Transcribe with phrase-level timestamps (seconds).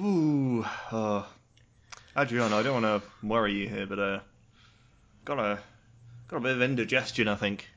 [0.00, 1.22] Ooh, uh,
[2.16, 4.20] Adriano, I don't want to worry you here, but uh,
[5.24, 5.58] got a
[6.28, 7.68] got a bit of indigestion, I think.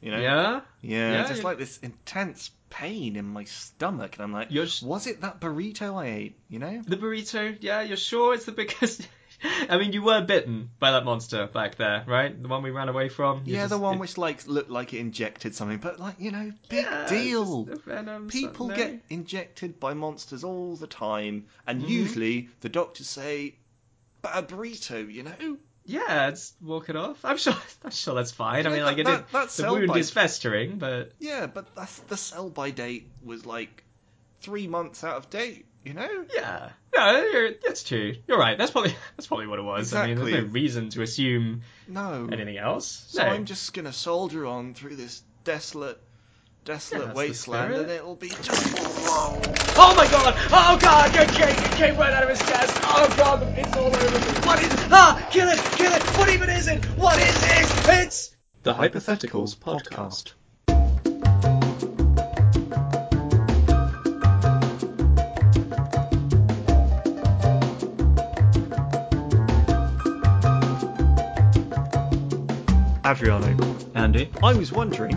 [0.00, 0.20] You know?
[0.20, 0.60] Yeah?
[0.80, 5.06] Yeah, Yeah, just like this intense pain in my stomach, and I'm like, You're was
[5.06, 6.38] it that burrito I ate?
[6.48, 6.82] You know?
[6.86, 9.06] The burrito, yeah, you're sure it's the biggest.
[9.68, 12.40] I mean, you were bitten by that monster back there, right?
[12.40, 13.42] The one we ran away from.
[13.46, 16.16] You yeah, just- the one it- which like looked like it injected something, but like
[16.18, 17.64] you know, big Yeah, deal.
[17.86, 18.76] venom, People no.
[18.76, 21.90] get injected by monsters all the time, and Mm-hmm.
[21.90, 23.54] usually the doctors say,
[24.22, 25.56] "But a burrito," you know.
[25.86, 27.24] Yeah, it's walk it off.
[27.24, 27.54] I'm sure.
[27.84, 28.66] I'm sure that's fine.
[28.66, 31.74] I mean, like it that- did, that the wound bite- is festering, but Yeah, but
[31.74, 33.84] that's the sell by date was like
[34.42, 36.08] three months out of date, you know?
[36.34, 38.14] yeah, No, you're, that's true.
[38.28, 38.58] You're right.
[38.58, 39.92] That's probably that's probably what it was.
[39.94, 42.28] I mean, there's no reason to assume No.
[42.30, 43.06] anything else.
[43.08, 43.28] So no.
[43.30, 45.98] I'm just gonna soldier on through this desolate,
[46.64, 48.76] desolate that's the wasteland, and it'll be just.
[48.76, 49.54] Whoa.
[49.76, 50.34] Oh my god!
[50.52, 51.14] Oh god!
[51.14, 52.74] Your king it came right out of his chest!
[52.84, 54.32] Oh god, it's all over me!
[54.44, 55.26] What is Ah!
[55.30, 55.58] Kill it!
[55.58, 56.02] Kill it!
[56.18, 56.84] What even is it?
[56.98, 57.68] What is it?
[57.88, 60.32] It's The Hypotheticals Podcast.
[73.10, 73.56] Adriano,
[73.96, 74.30] Andy.
[74.40, 75.16] I was wondering,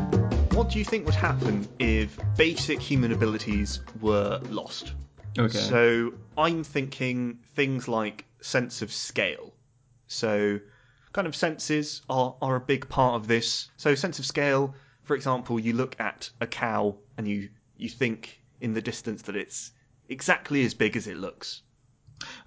[0.55, 4.94] what do you think would happen if basic human abilities were lost?
[5.38, 5.59] Okay.
[5.59, 9.53] So I'm thinking things like sense of scale.
[10.08, 10.59] So
[11.11, 13.69] kind of senses are, are a big part of this.
[13.77, 18.41] So sense of scale, for example, you look at a cow and you you think
[18.59, 19.69] in the distance that it's
[20.09, 21.61] exactly as big as it looks.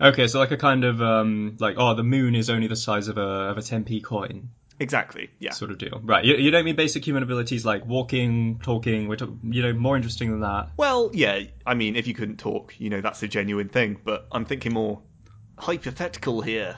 [0.00, 3.06] Okay, so like a kind of um, like oh, the moon is only the size
[3.06, 5.30] of a of a 10p coin Exactly.
[5.38, 5.52] Yeah.
[5.52, 6.24] sort of deal, right?
[6.24, 9.08] You, you don't mean basic human abilities like walking, talking.
[9.08, 10.70] We're talk- you know more interesting than that.
[10.76, 14.26] Well, yeah, I mean, if you couldn't talk, you know, that's a genuine thing, but
[14.32, 15.00] I'm thinking more
[15.58, 16.76] hypothetical here.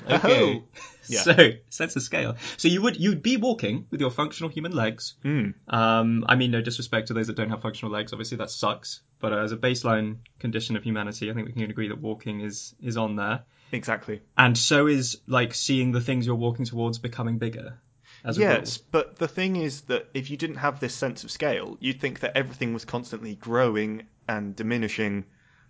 [0.10, 0.62] okay.
[1.08, 1.20] Yeah.
[1.20, 1.34] So
[1.68, 2.36] sense of scale.
[2.56, 5.14] So you would you'd be walking with your functional human legs.
[5.22, 5.50] Hmm.
[5.68, 8.12] Um, I mean, no disrespect to those that don't have functional legs.
[8.12, 9.00] Obviously, that sucks.
[9.20, 12.74] But as a baseline condition of humanity, I think we can agree that walking is
[12.82, 13.44] is on there.
[13.72, 14.20] Exactly.
[14.36, 17.78] And so is like seeing the things you're walking towards becoming bigger.
[18.24, 21.30] As a Yes, but the thing is that if you didn't have this sense of
[21.30, 25.24] scale, you'd think that everything was constantly growing and diminishing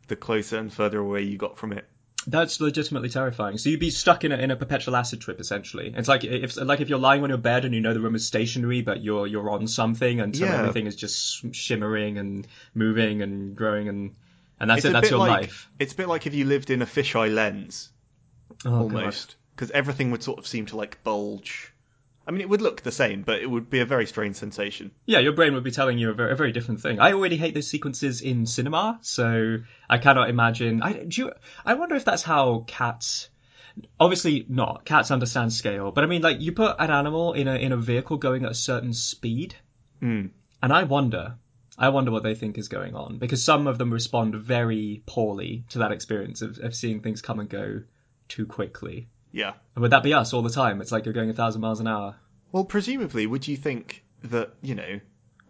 [0.06, 1.84] the closer and further away you got from it.
[2.26, 3.58] That's legitimately terrifying.
[3.58, 5.92] So you'd be stuck in a in a perpetual acid trip essentially.
[5.96, 8.14] It's like if like if you're lying on your bed and you know the room
[8.14, 10.58] is stationary, but you're you're on something, and so Yeah.
[10.58, 14.14] everything is just shimmering and moving and growing, and
[14.60, 14.92] and that's It's it.
[14.92, 15.68] That's your like life.
[15.78, 17.90] it's a bit like if you lived in a fisheye lens,
[18.64, 21.72] Oh, almost, because everything would sort of seem to like bulge.
[22.26, 24.90] I mean, it would look the same, but it would be a very strange sensation.
[25.06, 27.00] Yeah, your brain would be telling you a very, a very different thing.
[27.00, 29.58] I already hate those sequences in cinema, so
[29.88, 30.82] I cannot imagine.
[30.82, 31.22] I do.
[31.22, 31.32] You,
[31.64, 33.30] I wonder if that's how cats.
[33.98, 34.84] Obviously not.
[34.84, 37.76] Cats understand scale, but I mean, like you put an animal in a in a
[37.76, 39.54] vehicle going at a certain speed,
[40.02, 40.30] Mm.
[40.62, 41.36] and I wonder.
[41.78, 45.64] I wonder what they think is going on because some of them respond very poorly
[45.70, 47.82] to that experience of, of seeing things come and go
[48.26, 49.08] too quickly.
[49.30, 49.52] Yeah.
[49.76, 50.80] And would that be us all the time?
[50.80, 52.16] It's like you're going a thousand miles an hour.
[52.50, 55.00] Well, presumably, would you think that you know?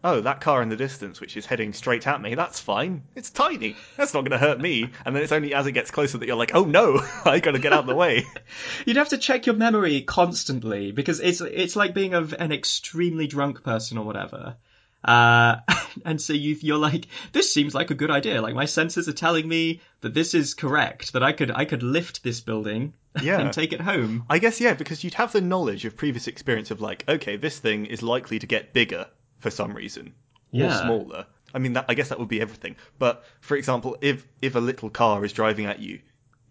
[0.04, 3.02] Oh, that car in the distance, which is heading straight at me, that's fine.
[3.16, 3.74] It's tiny.
[3.96, 4.90] That's not going to hurt me.
[5.04, 7.52] And then it's only as it gets closer that you're like, oh no, I got
[7.52, 8.26] to get out of the way.
[8.86, 13.26] You'd have to check your memory constantly because it's it's like being a, an extremely
[13.26, 14.56] drunk person or whatever.
[15.04, 15.56] Uh,
[16.04, 18.42] and so you you're like, this seems like a good idea.
[18.42, 21.12] Like my senses are telling me that this is correct.
[21.12, 23.40] That I could I could lift this building Yeah.
[23.40, 24.24] and take it home.
[24.28, 27.58] I guess yeah, because you'd have the knowledge of previous experience of like, okay, this
[27.58, 29.06] thing is likely to get bigger
[29.38, 30.14] for some reason
[30.52, 30.80] or Yeah.
[30.82, 31.26] smaller.
[31.54, 32.76] I mean, that, I guess that would be everything.
[32.98, 36.00] But for example, if if a little car is driving at you,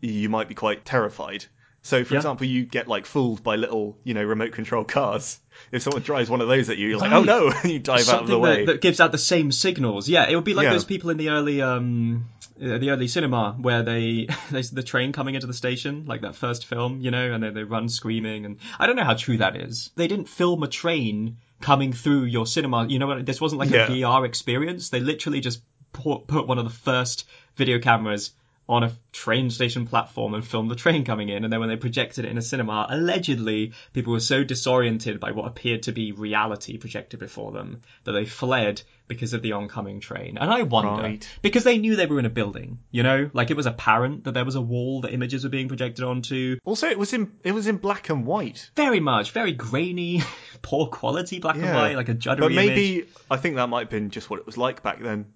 [0.01, 1.45] you might be quite terrified.
[1.87, 2.19] So, for Yeah.
[2.19, 5.39] example, you get like fooled by little, you know, remote control cars.
[5.71, 7.17] If someone drives one of those at you, you're like, Right.
[7.17, 8.65] oh no, and you dive out of the Something way.
[8.65, 10.07] that, that gives out the same signals.
[10.07, 10.73] Yeah, it would be like Yeah.
[10.73, 12.25] those people in the early um
[12.61, 16.35] uh, the early cinema where they there's the train coming into the station, like that
[16.35, 18.45] first film, you know, and then they run screaming.
[18.45, 19.89] And I don't know how true that is.
[19.95, 22.85] They didn't film a train coming through your cinema.
[22.87, 23.25] You know what?
[23.25, 23.85] This wasn't like Yeah.
[23.87, 24.89] a VR experience.
[24.89, 25.61] They literally just
[25.93, 27.25] put, put one of the first
[27.55, 28.31] video cameras
[28.69, 31.77] on a train station platform and filmed the train coming in and then when they
[31.77, 36.11] projected it in a cinema allegedly people were so disoriented by what appeared to be
[36.11, 41.01] reality projected before them that they fled because of the oncoming train and i wonder
[41.01, 41.27] Right.
[41.41, 44.33] because they knew they were in a building you know like it was apparent that
[44.33, 47.53] there was a wall that images were being projected onto also, it was in it
[47.53, 48.69] was in black and white.
[48.75, 50.21] very much very grainy
[50.61, 52.67] poor quality black and white like a juddery But image.
[52.67, 55.33] maybe I think that might have been just what it was like back then.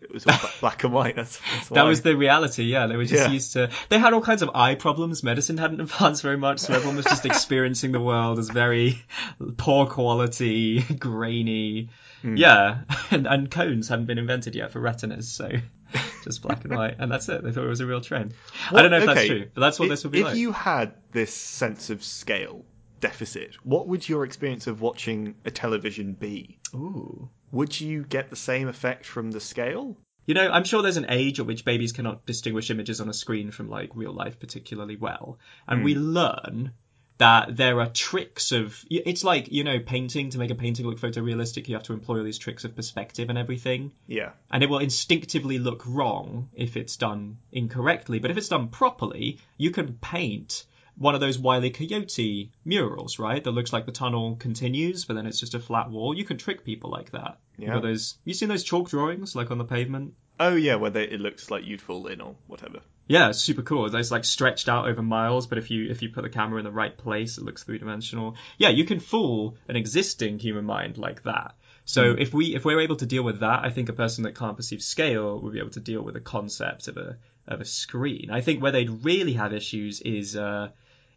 [0.00, 1.14] It was all black and white.
[1.16, 2.86] That's, that's That was the reality, yeah.
[2.86, 3.30] They were just Yeah.
[3.32, 3.70] used to.
[3.90, 5.22] They had all kinds of eye problems.
[5.22, 9.02] Medicine hadn't advanced very much, so everyone was just experiencing the world as very
[9.56, 11.90] poor quality, grainy.
[12.22, 12.36] Hmm.
[12.36, 12.80] Yeah,
[13.10, 15.50] and, and cones hadn't been invented yet for retinas, so
[16.24, 17.42] just black and white, and that's it.
[17.42, 18.32] They thought it was a real train.
[18.70, 20.36] I don't know if that's true, but that's what if, this would be if like.
[20.36, 22.64] you had this sense of scale
[23.00, 26.58] deficit, what would your experience of watching a television be?
[26.74, 27.30] Ooh.
[27.52, 29.96] Would you get the same effect from the scale?
[30.26, 33.14] You know, I'm sure there's an age at which babies cannot distinguish images on a
[33.14, 35.38] screen from like real life particularly well.
[35.66, 36.00] And we hmm.
[36.00, 36.72] learn
[37.20, 40.98] that there are tricks of it's like, you know, painting to make a painting look
[40.98, 43.92] photorealistic, you have to employ all these tricks of perspective and everything.
[44.06, 44.30] Yeah.
[44.50, 49.38] And it will instinctively look wrong if it's done incorrectly, but if it's done properly,
[49.58, 50.64] you can paint
[51.00, 51.70] one of those Wile E.
[51.70, 53.42] Coyote murals, right?
[53.42, 56.14] That looks like the tunnel continues, but then it's just a flat wall.
[56.14, 57.38] You can trick people like that.
[57.56, 57.72] You Yeah.
[57.74, 58.18] got those.
[58.26, 60.12] You seen those chalk drawings, like on the pavement?
[60.38, 62.80] Oh yeah, where they, it looks like you'd fall in or whatever.
[63.08, 63.94] Yeah, super cool.
[63.94, 66.64] It's like stretched out over miles, but if you if you put the camera in
[66.64, 68.36] the right place, it looks three dimensional.
[68.58, 71.54] Yeah, you can fool an existing human mind like that.
[71.86, 74.34] So if we if we're able to deal with that, I think a person that
[74.36, 77.16] can't perceive scale would be able to deal with the concept of a
[77.48, 78.30] of a screen.
[78.30, 80.68] I think where they'd really have issues is uh,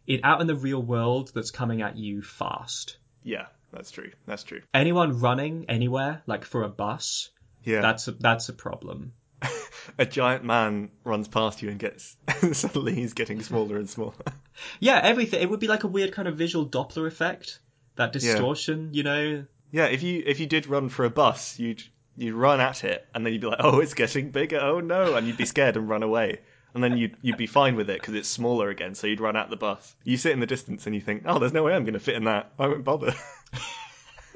[0.06, 2.96] it out in the real world that's coming at you fast.
[3.22, 4.10] Yeah, that's true.
[4.26, 4.60] That's true.
[4.72, 7.30] Anyone running anywhere, like for a bus,
[7.64, 7.80] Yeah.
[7.80, 9.12] that's a, that's a problem.
[9.98, 12.16] a giant man runs past you and gets
[12.52, 14.14] suddenly he's getting smaller and smaller.
[14.78, 15.42] Yeah, everything.
[15.42, 17.58] It would be like a weird kind of visual Doppler effect.
[17.96, 19.44] That distortion, you know.
[19.72, 21.82] yeah, if you if you did run for a bus, you'd
[22.16, 24.60] you'd run at it and then you'd be like, "Oh, it's getting bigger.
[24.60, 26.38] Oh no." And you'd be scared and run away.
[26.74, 29.36] And then you'd you'd be fine with it because it's smaller again, so you'd run
[29.36, 29.94] at the bus.
[30.02, 32.00] You sit in the distance and you think, "Oh, there's no way I'm going to
[32.00, 32.52] fit in that.
[32.58, 33.14] I won't bother."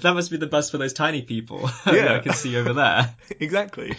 [0.00, 1.70] that must be the bus for those tiny people.
[1.86, 2.16] Yeah.
[2.16, 3.14] I can see over there.
[3.40, 3.96] exactly.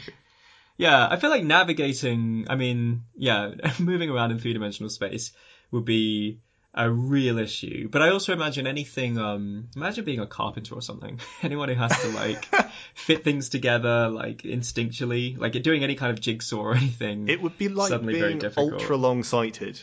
[0.78, 5.32] Yeah, I feel like navigating, I mean, yeah, moving around in three dimensional space
[5.72, 6.40] would be
[6.74, 7.90] a real issue.
[7.90, 11.20] But I also imagine anything, um, imagine being a carpenter or something.
[11.42, 12.46] Anyone who has to like
[12.94, 17.28] fit things together, like instinctually, like doing any kind of jigsaw or anything.
[17.28, 18.74] It would be like Suddenly very being difficult.
[18.74, 19.82] ultra long sighted,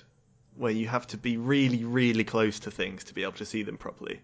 [0.57, 3.63] where you have to be really, really close to things to be able to see
[3.63, 4.21] them properly.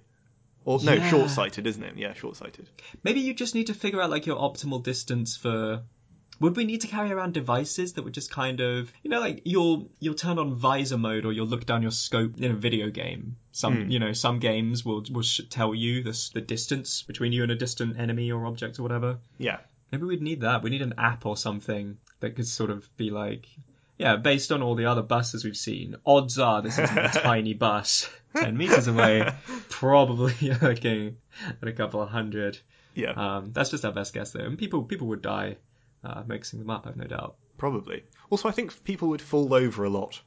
[0.64, 1.10] Or no, Yeah.
[1.10, 1.96] short sighted, isn't it?
[1.96, 2.68] Yeah, short sighted.
[3.02, 5.82] Maybe you just need to figure out like your optimal distance for.
[6.42, 9.42] Would we need to carry around devices that would just kind of, you know, like
[9.44, 12.90] you'll you'll turn on visor mode or you'll look down your scope in a video
[12.90, 13.36] game.
[13.52, 17.44] Some, you know, some games will will sh- tell you the the distance between you
[17.44, 19.18] and a distant enemy or object or whatever.
[19.38, 19.58] Yeah.
[19.92, 20.64] Maybe we'd need that.
[20.64, 23.46] We need an app or something that could sort of be like,
[23.96, 27.54] yeah, based on all the other buses we've seen, odds are this isn't a tiny
[27.54, 28.10] bus.
[28.34, 29.30] 10 meters away,
[29.68, 31.18] probably looking
[31.60, 32.58] at a couple of hundred.
[32.94, 33.12] Yeah.
[33.12, 34.46] Um, that's just our best guess there.
[34.46, 35.58] And people people would die
[36.04, 37.36] uh, mixing them up, I've no doubt.
[37.58, 38.04] Probably.
[38.30, 40.20] Also, I think people would fall over a lot,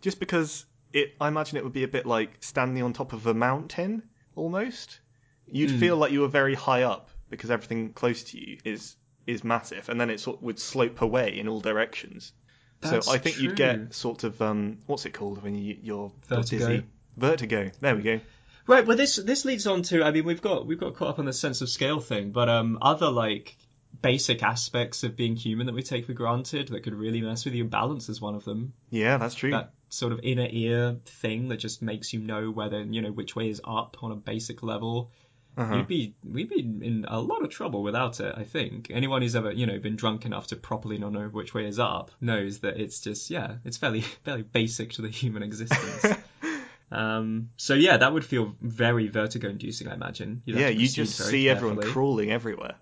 [0.00, 1.14] just because it.
[1.20, 4.02] I imagine it would be a bit like standing on top of a mountain,
[4.34, 5.00] almost.
[5.46, 5.78] You'd Hmm.
[5.78, 8.96] feel like you were very high up because everything close to you is
[9.26, 12.32] is massive, and then it sort of would slope away in all directions.
[12.80, 16.10] That's so I think you'd get sort of um, what's it called when you you're,
[16.30, 16.66] you're Vertigo.
[16.68, 16.84] dizzy?
[17.16, 17.70] Vertigo.
[17.80, 18.20] There we go.
[18.66, 21.18] Right, well this this leads on to I mean we've got we've got caught up
[21.20, 23.56] on the sense of scale thing, but um other like
[24.00, 27.54] basic aspects of being human that we take for granted that could really mess with
[27.54, 27.64] you.
[27.64, 28.72] Balance is one of them.
[28.90, 29.50] Yeah, that's true.
[29.50, 33.36] That sort of inner ear thing that just makes you know whether you know which
[33.36, 35.10] way is up on a basic level.
[35.56, 35.76] Uh-huh.
[35.76, 38.34] We'd be we'd be in a lot of trouble without it.
[38.36, 41.52] I think anyone who's ever you know been drunk enough to properly not know which
[41.52, 45.42] way is up knows that it's just yeah it's fairly fairly basic to the human
[45.42, 46.06] existence.
[46.90, 49.88] um, so yeah, that would feel very vertigo inducing.
[49.88, 50.42] I imagine.
[50.46, 51.92] You'd yeah, you just see everyone carefully.
[51.92, 52.76] crawling everywhere.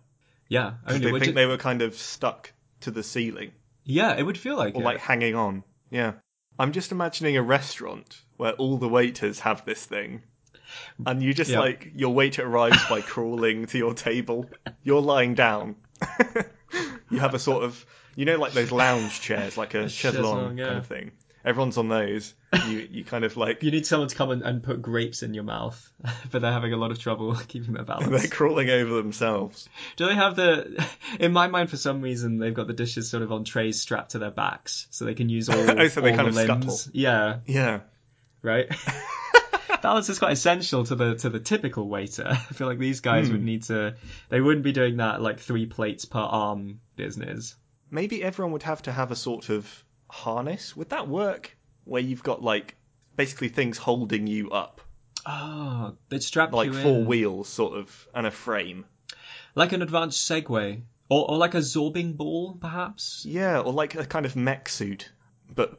[0.51, 3.53] Yeah, only they think ju- they were kind of stuck to the ceiling.
[3.85, 4.85] yeah, it would feel like or it.
[4.85, 5.65] like hanging on.
[5.91, 6.13] Yeah.
[6.59, 10.23] I'm just imagining a restaurant where all the waiters have this thing.
[11.07, 11.61] And you just Yeah.
[11.61, 14.51] like your waiter arrives by crawling to your table.
[14.83, 15.77] You're lying down.
[17.11, 17.85] you have a sort of
[18.17, 19.89] you know like those lounge chairs, like a,
[20.21, 20.67] longue, yeah.
[20.67, 21.13] kind of thing.
[21.45, 22.35] Everyone's on those.
[22.69, 25.33] You you kind of like You need someone to come and, and put grapes in
[25.35, 25.91] your mouth,
[26.31, 28.09] but they're having a lot of trouble keeping their balance.
[28.11, 29.69] they're crawling over themselves.
[29.97, 30.87] Do they have the?
[31.19, 34.11] In my mind, for some reason, they've got the dishes sort of on trays strapped
[34.13, 36.49] to their backs, so they can use all, Oh, so they all kind the of
[36.49, 36.81] limbs.
[36.83, 36.91] scuttle.
[36.95, 37.81] Yeah, Yeah.
[38.43, 38.67] right.
[39.83, 42.27] Balance is quite essential to the to the typical waiter.
[42.29, 43.33] I feel like these guys Hmm.
[43.35, 43.95] would need to.
[44.29, 47.55] They wouldn't be doing that like three plates per arm business.
[47.91, 49.67] Maybe everyone would have to have a sort of
[50.13, 50.77] harness.
[50.77, 51.57] Would that work?
[51.85, 52.77] Where you've got like
[53.17, 54.81] basically things holding you up.
[55.27, 58.87] Oh, they'd strap like four in wheels, sort of, and a frame.
[59.55, 63.25] like an advanced Segway Or, or like a zorbing ball, perhaps.
[63.27, 65.11] Yeah, or like a kind of mech suit,
[65.55, 65.79] but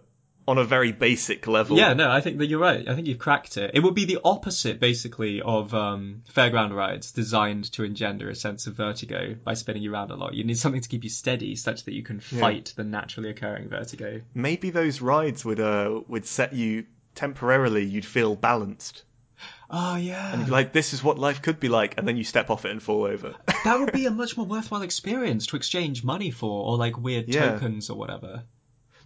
[0.52, 1.78] on a very basic level.
[1.78, 2.88] Yeah, no, I think that you're right.
[2.88, 3.72] I think you've cracked it.
[3.74, 8.68] It would be the opposite, basically, of um, fairground rides designed to engender a sense
[8.68, 10.34] of vertigo by spinning you around a lot.
[10.34, 13.70] You need something to keep you steady, such that you can fight the naturally occurring
[13.70, 14.22] vertigo.
[14.34, 17.86] Maybe those rides would uh would set you temporarily.
[17.86, 19.04] You'd feel balanced.
[19.74, 22.18] Oh yeah, And You'd be like, this is what life could be like, and then
[22.18, 23.36] you step off it and fall over.
[23.64, 27.30] that would be a much more worthwhile experience to exchange money for, or like weird
[27.30, 27.52] Yeah.
[27.54, 28.44] tokens or whatever.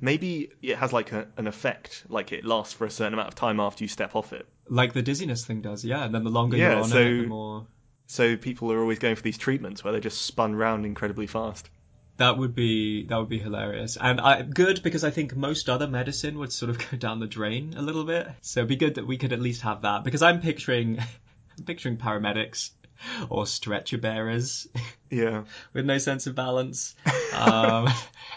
[0.01, 3.35] Maybe it has like a, an effect, like it lasts for a certain amount of
[3.35, 4.47] time after you step off it.
[4.67, 6.03] Like the dizziness thing does, yeah.
[6.03, 7.67] And then the longer Yeah, you're on so- it, the more.
[8.07, 11.69] So people are always going for these treatments where they're just spun round incredibly fast.
[12.17, 15.87] That would be that would be hilarious, and I good because I think most other
[15.87, 18.27] medicine would sort of go down the drain a little bit.
[18.41, 20.99] So it'd be good that we could at least have that because I'm picturing,
[21.57, 22.69] I'm picturing paramedics
[23.29, 24.67] or stretcher bearers
[25.09, 25.43] Yeah.
[25.73, 26.95] with no sense of balance,
[27.33, 27.87] um,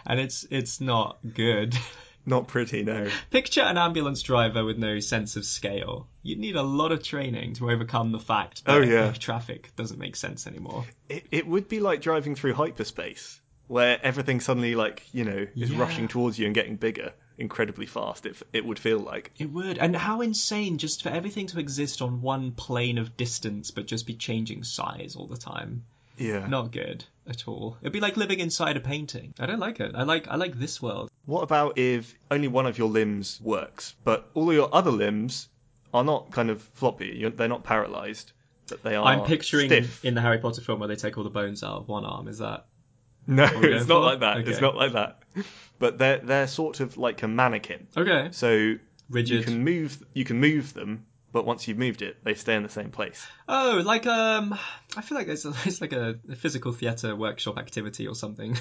[0.06, 1.74] and it's it's not good.
[2.26, 3.08] Not pretty, no.
[3.30, 6.08] Picture an ambulance driver with no sense of scale.
[6.22, 9.12] You'd need a lot of training to overcome the fact that Oh, yeah.
[9.12, 10.84] traffic doesn't make sense anymore.
[11.08, 15.70] It, it would be like driving through hyperspace, where everything suddenly, like, you know, is
[15.70, 15.80] Yeah.
[15.80, 19.32] rushing towards you and getting bigger incredibly fast, it, it would feel like.
[19.38, 19.78] It would.
[19.78, 24.06] And how insane just for everything to exist on one plane of distance but just
[24.06, 25.84] be changing size all the time.
[26.18, 26.46] Yeah.
[26.48, 27.76] Not good at all.
[27.80, 29.34] It'd be like living inside a painting.
[29.38, 29.92] I don't like it.
[29.94, 31.10] I like I like this world.
[31.26, 35.48] What about if only one of your limbs works, but all your other limbs
[35.94, 37.14] are not kind of floppy?
[37.16, 38.32] You're, they're not paralyzed,
[38.68, 39.04] but they are.
[39.04, 40.04] I'm picturing stiff.
[40.04, 42.26] in the Harry Potter film where they take all the bones out of one arm.
[42.26, 42.66] Is that
[43.28, 44.48] No, it's not like that.
[44.48, 45.22] It's not like that.
[45.78, 47.86] But they're they're sort of like a mannequin.
[47.96, 48.30] okay?
[48.32, 48.74] So
[49.12, 52.62] you can move you can move them, but once you've moved it, they stay in
[52.62, 53.24] the same place.
[53.46, 54.58] Oh, like um,
[54.96, 58.56] I feel like it's, it's like a, a physical theatre workshop activity or something.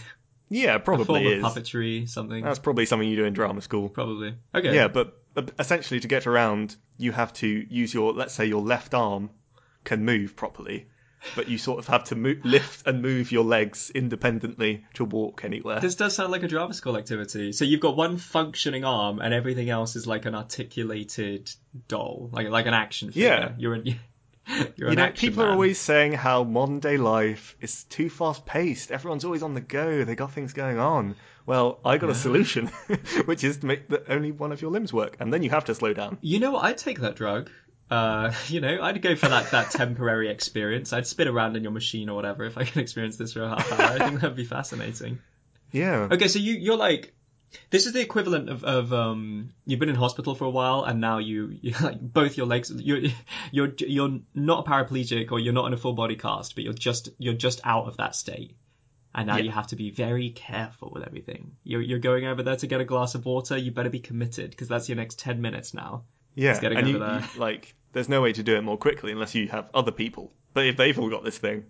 [0.50, 2.44] Yeah, probably a form probably of puppetry, something.
[2.44, 3.90] That's probably something you do in drama school.
[3.90, 4.36] Probably.
[4.54, 4.76] Okay.
[4.76, 5.22] Yeah, but
[5.60, 9.30] essentially to get around, you have to use your let's say your left arm
[9.84, 10.88] can move properly,
[11.36, 15.44] but you sort of have to mo- lift and move your legs independently to walk
[15.44, 15.80] anywhere.
[15.80, 17.52] This does sound like a drama school activity.
[17.52, 21.52] So you've got one functioning arm, and everything else is like an articulated
[21.88, 23.28] doll, like like an action figure.
[23.28, 23.52] Yeah.
[23.58, 23.86] You're an
[24.76, 28.10] you're you an know, action people are always saying how modern day life is too
[28.10, 28.92] fast paced.
[28.92, 30.04] Everyone's always on the go.
[30.04, 31.16] They got things going on.
[31.46, 32.68] Well, I got a solution,
[33.26, 35.64] which is to make the, only one of your limbs work, and then you have
[35.66, 36.18] to slow down.
[36.22, 36.66] You know what?
[36.66, 37.50] I'd take that drug.
[37.90, 40.94] Uh, you know, I'd go for that that temporary experience.
[40.94, 43.50] I'd spin around in your machine or whatever if I can experience this for a
[43.50, 43.82] half hour.
[43.82, 45.20] I think that'd be fascinating.
[45.72, 46.08] Yeah.
[46.12, 47.14] Okay, so you you're like.
[47.70, 51.00] This is the equivalent of, of um you've been in hospital for a while and
[51.00, 53.04] now you, you like both your legs you're
[53.54, 56.74] you're you're not a paraplegic or you're not in a full body cast but you're
[56.74, 58.58] just you're just out of that state
[59.16, 59.44] and now Yeah.
[59.44, 62.82] you have to be very careful with everything you're you're going over there to get
[62.82, 66.04] a glass of water you better be committed because that's your next 10 minutes now
[66.38, 67.24] Yeah, and you, there.
[67.34, 70.32] you- like, there's no way to do it more quickly unless you have other people.
[70.54, 71.66] But if they've all got this thing,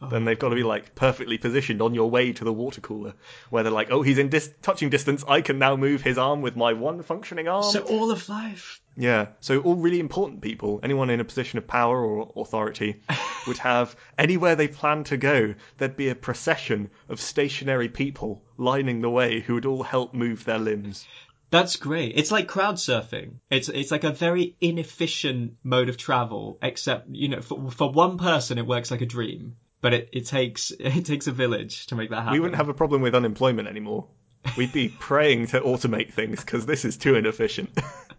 [0.00, 0.08] oh.
[0.08, 3.14] then they've got to be like perfectly positioned on your way to the water cooler,
[3.50, 5.22] where they're like, "Oh, he's in dis- touching distance.
[5.28, 8.80] I can now move his arm with my one functioning arm." so all of life
[8.98, 13.02] yeah, so all really important people, anyone in a position of power or authority,
[13.46, 15.54] would have anywhere they plan to go.
[15.76, 20.44] There'd be a procession of stationary people lining the way who would all help move
[20.44, 21.06] their limbs.
[21.50, 22.14] That's great.
[22.16, 23.36] It's like crowd surfing.
[23.50, 28.18] It's it's like a very inefficient mode of travel, except you know, for, for one
[28.18, 31.94] person it works like a dream, but it, it takes it takes a village to
[31.94, 32.32] make that happen.
[32.32, 34.08] We wouldn't have a problem with unemployment anymore.
[34.56, 37.70] We'd be praying to automate things because this is too inefficient.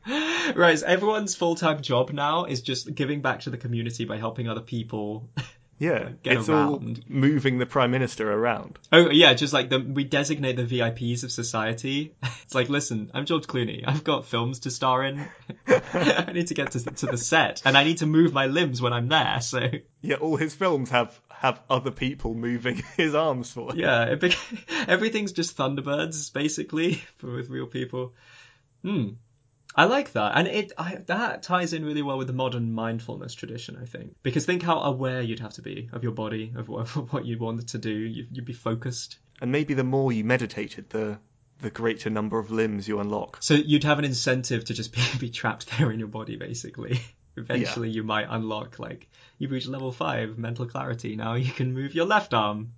[0.55, 0.79] right.
[0.79, 4.47] So everyone's full time job now is just giving back to the community by helping
[4.47, 5.29] other people.
[5.79, 6.69] Yeah, Get it's around.
[6.69, 8.79] all moving the prime minister around.
[8.91, 12.13] Oh yeah, just like the, we designate the VIPs of society.
[12.47, 13.83] It's like, listen, I'm George Clooney.
[13.85, 15.27] I've got films to star in.
[15.67, 18.81] I need to get to, to the set, and I need to move my limbs
[18.81, 19.41] when I'm there.
[19.41, 19.69] So
[20.01, 23.73] Yeah, all his films have have other people moving his arms for.
[23.73, 23.79] him.
[23.79, 24.15] Yeah,
[24.87, 28.13] everything's just Thunderbirds basically for with real people.
[28.81, 29.09] Hmm.
[29.77, 33.35] I like that, and it I, that ties in really well with the modern mindfulness
[33.35, 33.77] tradition.
[33.79, 36.81] I think because think how aware you'd have to be of your body, of what,
[36.95, 37.91] of what you wanted to do.
[37.91, 41.19] You, you'd be focused, And maybe the more you meditated, the
[41.59, 43.37] the greater number of limbs you unlock.
[43.39, 46.37] so you'd have an incentive to just be, be trapped there in your body.
[46.37, 46.99] Basically,
[47.37, 49.07] eventually you might unlock like
[49.37, 51.15] you've reached level five mental clarity.
[51.15, 52.73] Now you can move your left arm.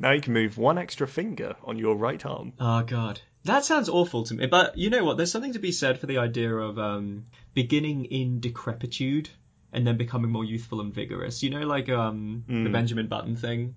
[0.00, 2.54] now you can move one extra finger on your right arm.
[2.58, 3.20] Oh god.
[3.46, 4.46] That sounds awful to me.
[4.46, 5.16] But you know what?
[5.16, 9.28] There's something to be said for the idea of um, beginning in decrepitude
[9.72, 11.42] and then becoming more youthful and vigorous.
[11.42, 13.74] You know, like um, the Benjamin Button thing.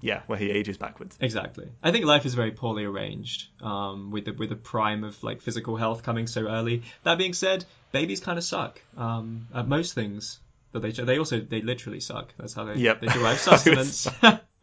[0.00, 1.16] Yeah, where he ages backwards.
[1.20, 1.66] Exactly.
[1.82, 5.40] I think life is very poorly arranged, um, with the with the prime of like
[5.40, 6.82] physical health coming so early.
[7.04, 10.40] That being said, babies kind of suck um, at most things
[10.72, 12.34] that they they also they literally suck.
[12.36, 13.00] That's how they Yep.
[13.00, 14.06] they derive sustenance.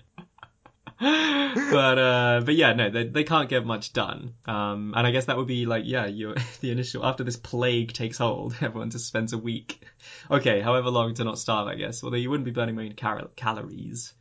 [1.72, 4.36] but uh, but yeah, no, they they can't get much done.
[4.46, 7.93] Um, and I guess that would be like yeah, your the initial after this plague
[7.93, 9.81] takes hold, everyone just spends a week,
[10.29, 12.03] okay, however long to not starve, I guess.
[12.03, 14.13] Although you wouldn't be burning many cal- calories.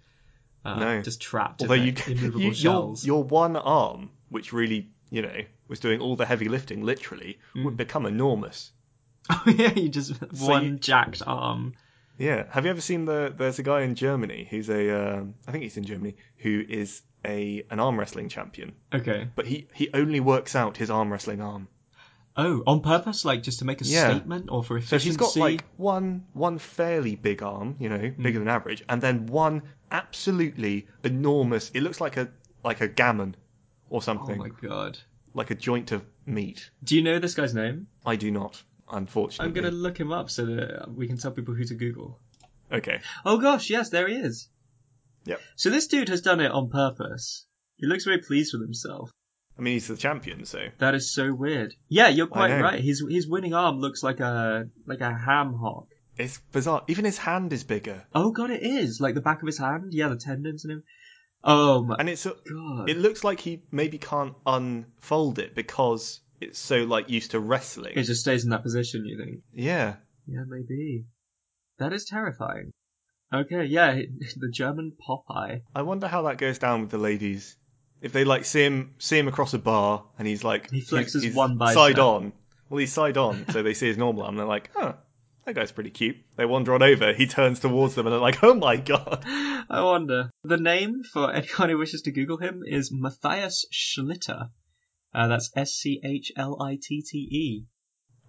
[0.65, 1.03] Uh, No.
[1.03, 5.41] just trapped Although in you, immovable you your, your one arm, which really, you know,
[5.69, 7.65] was doing all the heavy lifting, literally, Mm.
[7.65, 8.71] would become enormous.
[9.31, 11.75] Oh yeah, you just So one you- jacked arm.
[12.21, 12.45] Yeah.
[12.51, 13.33] Have you ever seen the?
[13.37, 14.83] There's a guy in Germany who's a,
[15.19, 19.29] um, I think he's in Germany, who is a an arm wrestling champion, Okay.
[19.35, 21.69] but he he only works out his arm wrestling arm.
[22.37, 24.11] Oh, on purpose, like just to make a Yeah.
[24.15, 25.09] statement or for So efficiency.
[25.09, 29.27] he's got like one one fairly big arm, you know, bigger than average, and then
[29.27, 31.71] one absolutely enormous.
[31.75, 32.29] It looks like a
[32.65, 33.35] like a gammon
[33.89, 34.41] or something.
[34.41, 34.99] Oh something, my god.
[35.35, 36.71] like a joint of meat.
[36.85, 37.87] Do you know this guy's name?
[38.07, 38.63] I do not,
[38.93, 39.47] unfortunately.
[39.47, 42.19] I'm gonna look him up so that we can tell people who to Google.
[42.73, 43.01] Okay.
[43.25, 44.49] Oh gosh, yes, there he is.
[45.25, 45.41] Yep.
[45.57, 47.47] So this dude has done it on purpose.
[47.77, 49.11] He looks very pleased with himself.
[49.59, 51.75] I mean, he's the champion, so That is so weird.
[51.89, 52.81] Yeah, you're quite right.
[52.81, 55.89] His his winning arm looks like a like a ham hock.
[56.17, 56.83] it's bizarre.
[56.89, 59.93] Even his hand is bigger, Oh god, it is like the back of his hand.
[59.93, 60.85] Yeah, the tendons and him.
[61.43, 62.89] Oh my and it's a, god.
[62.89, 67.93] it looks like he maybe can't unfold it because it's so like used to wrestling.
[67.97, 69.05] It just stays in that position.
[69.05, 69.41] You think?
[69.53, 69.97] Yeah.
[70.27, 71.05] Yeah, maybe.
[71.79, 72.73] That is terrifying.
[73.33, 73.95] Okay, yeah,
[74.37, 75.63] the German Popeye.
[75.75, 77.57] I wonder how that goes down with the ladies.
[78.01, 81.23] If they like see him see him across a bar and he's like He flexes
[81.23, 81.75] he's, one bicep.
[81.75, 82.33] side on.
[82.69, 84.95] Well, he's side on, so they see his normal arm and they're like, "Huh,
[85.45, 87.13] that guy's pretty cute." They wander on over.
[87.13, 90.31] He turns towards them and they're like, "Oh my god!" I wonder.
[90.45, 94.49] The name for anyone who wishes to Google him is Matthias Schlitte.
[95.15, 97.65] Uh, that's S C H L I T T E.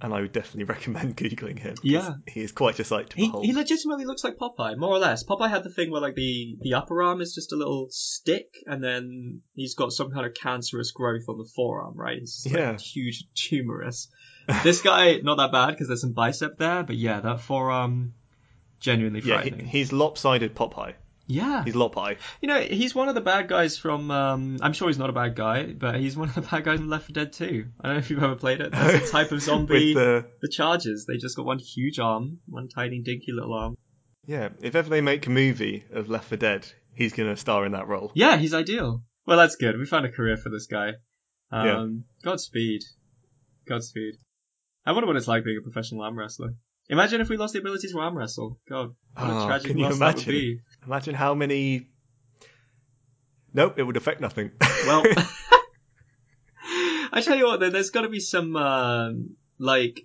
[0.04, 1.76] And I would definitely recommend googling him.
[1.84, 2.14] Yeah.
[2.28, 3.46] he is quite a sight to He, behold.
[3.46, 5.24] he legitimately looks like Popeye, more or less.
[5.24, 8.48] Popeye had the thing where like the, the upper arm is just a little stick,
[8.66, 12.18] and then he's got some kind of cancerous growth on the forearm, right?
[12.18, 12.78] It's like, Yeah.
[12.80, 14.08] huge tumorous.
[14.64, 18.16] This guy, not that bad because there's some bicep there, but yeah, that forearm,
[18.80, 19.60] genuinely frightening.
[19.60, 20.96] yeah, he, he's lopsided Popeye.
[21.28, 22.18] Yeah, He's Lopeye.
[22.42, 24.12] you know, he's one of the bad guys from.
[24.12, 26.80] Um, I'm sure he's not a bad guy, but he's one of the bad guys
[26.80, 27.66] in Left 4 Dead 2.
[27.80, 28.72] I don't know if you've ever played it.
[28.72, 29.94] There's a type of zombie.
[29.96, 33.76] With the The Chargers, they just got one huge arm, one tiny dinky little arm.
[34.26, 37.72] yeah, if ever they make a movie of Left 4 Dead, he's gonna star in
[37.74, 38.12] that role.
[38.16, 39.04] Yeah, he's ideal.
[39.26, 39.78] Well, that's good.
[39.78, 40.94] We found a career for this guy.
[41.52, 42.82] Um, Godspeed.
[43.68, 44.16] Godspeed.
[44.86, 46.56] I wonder what it's like being a professional arm wrestler.
[46.90, 48.60] Imagine if we lost the ability to arm wrestle.
[48.70, 50.32] God, what a Oh, tragic can you loss that would imagine?
[50.34, 50.60] be.
[50.86, 51.88] Imagine how many.
[53.54, 54.52] Nope, it would affect nothing.
[54.86, 55.04] Well,
[57.14, 60.02] I tell you what, though, there's got to be some um, like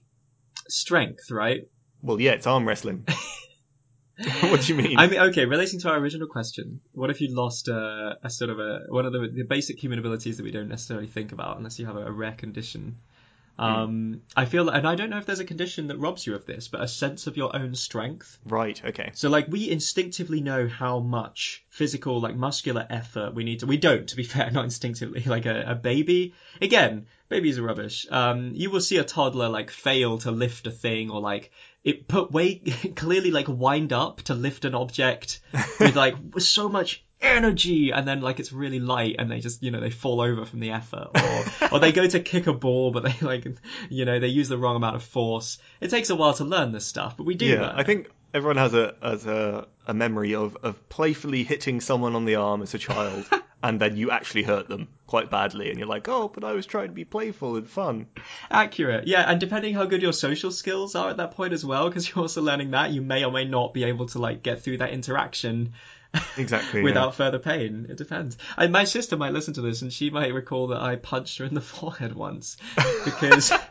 [0.68, 1.62] strength, right?
[2.02, 3.04] well, yeah, it's arm wrestling.
[4.40, 4.98] what do you mean?
[4.98, 8.50] I mean, okay, relating to our original question, what if you lost a, a sort
[8.50, 11.56] of a one of the, the basic human abilities that we don't necessarily think about
[11.58, 12.96] unless you have a, a rare condition?
[13.58, 16.46] Um, I feel, and I don't know if there's a condition that robs you of
[16.46, 18.38] this, but a sense of your own strength.
[18.44, 18.80] Right.
[18.84, 19.10] Okay.
[19.14, 23.66] So, like, we instinctively know how much physical, like, muscular effort we need to.
[23.66, 25.22] We don't, to be fair, not instinctively.
[25.22, 28.06] Like a, a baby, again, babies are rubbish.
[28.10, 31.50] Um, you will see a toddler like fail to lift a thing, or like
[31.84, 32.56] it put way
[32.96, 35.40] clearly like wind up to lift an object
[35.80, 39.70] with like so much energy, and then like it's really light, and they just you
[39.70, 42.90] know they fall over from the effort, or or they go to kick a ball,
[42.90, 43.46] but they like
[43.88, 45.59] you know they use the wrong amount of force.
[45.81, 47.46] It takes a while to learn this stuff, but we do.
[47.46, 47.87] Yeah, I it.
[47.87, 52.37] think everyone has a has a, a memory of, of playfully hitting someone on the
[52.37, 53.29] arm as a child,
[53.62, 56.66] and then you actually hurt them quite badly, and you're like, oh, but I was
[56.66, 58.07] trying to be playful and fun.
[58.50, 61.88] Accurate, yeah, and depending how good your social skills are at that point as well,
[61.88, 64.62] because you're also learning that, you may or may not be able to like get
[64.62, 65.72] through that interaction
[66.36, 66.82] Exactly.
[66.84, 67.86] without further pain.
[67.88, 68.36] It depends.
[68.56, 71.44] And my sister might listen to this, and she might recall that I punched her
[71.44, 72.56] in the forehead once
[73.04, 73.52] because.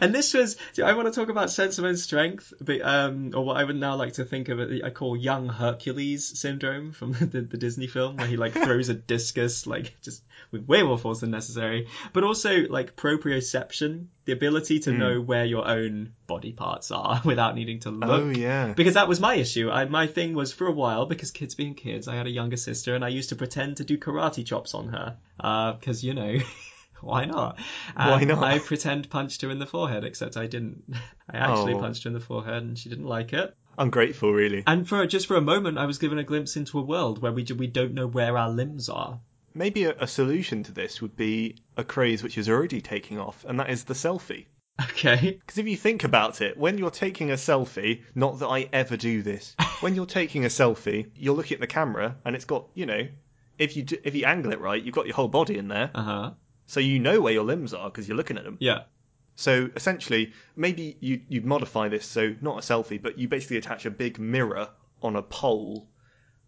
[0.00, 3.44] And this was, I want to talk about sense of own strength, but, um, or
[3.44, 7.12] what I would now like to think of, it, I call young Hercules syndrome from
[7.12, 10.98] the, the Disney film, where he like throws a discus, like just with way more
[10.98, 14.98] force than necessary, but also like proprioception, the ability to hmm.
[14.98, 18.22] know where your own body parts are without needing to oh, look.
[18.22, 18.72] Oh yeah.
[18.74, 19.70] Because that was my issue.
[19.70, 22.58] I, my thing was for a while, because kids being kids, I had a younger
[22.58, 25.16] sister and I used to pretend to do karate chops on her.
[25.40, 26.36] Uh, because, you know,
[27.00, 27.58] why not?
[27.96, 28.44] And Why not?
[28.44, 30.84] I pretend punched her in the forehead, except I didn't.
[31.30, 31.80] I actually Oh.
[31.80, 33.56] punched her in the forehead and she didn't like it.
[33.78, 34.62] Ungrateful, really.
[34.66, 37.32] And for just for a moment, I was given a glimpse into a world where
[37.32, 39.18] we we don't know where our limbs are.
[39.54, 43.44] Maybe a, a solution to this would be a craze which is already taking off,
[43.46, 44.46] and that is the selfie.
[44.80, 45.38] Okay.
[45.46, 48.96] Because if you think about it, when you're taking a selfie, not that I ever
[48.96, 52.68] do this, when you're taking a selfie, you're looking at the camera, and it's got,
[52.74, 53.06] you know,
[53.58, 55.90] if you do, if you angle it right, you've got your whole body in there,
[55.94, 56.30] Uh huh.
[56.66, 58.56] so you know where your limbs are because you're looking at them.
[58.60, 58.84] Yeah.
[59.36, 63.86] So essentially, maybe you you modify this so not a selfie, but you basically attach
[63.86, 64.68] a big mirror
[65.02, 65.88] on a pole,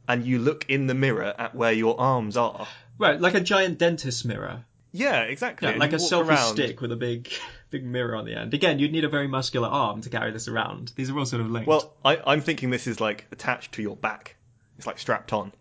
[0.08, 2.66] and you look in the mirror at where your arms are.
[2.98, 4.64] Right, like a giant dentist mirror.
[4.92, 5.68] Yeah, exactly.
[5.68, 6.54] Yeah, like a walk selfie around.
[6.54, 7.28] stick with a big,
[7.70, 8.54] big mirror on the end.
[8.54, 10.92] Again, you'd need a very muscular arm to carry this around.
[10.94, 11.66] These are all sort of linked.
[11.66, 14.36] Well, I, I'm thinking this is like attached to your back.
[14.78, 15.52] It's like strapped on.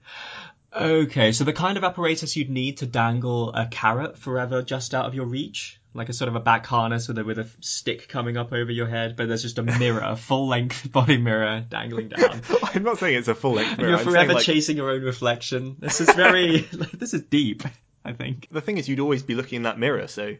[0.75, 5.05] okay, so the kind of apparatus you'd need to dangle a carrot forever just out
[5.05, 8.07] of your reach, like a sort of a back harness with a with a stick
[8.07, 11.63] coming up over your head, but there's just a mirror, a full length body mirror
[11.67, 12.41] dangling down.
[12.63, 13.91] I'm not saying it's a full length mirror.
[13.91, 15.75] you're forever like, chasing your own reflection.
[15.79, 16.59] This is very,
[16.93, 17.63] this is deep.
[18.05, 18.49] I think.
[18.51, 20.35] the thing is, you'd always be looking in that mirror, so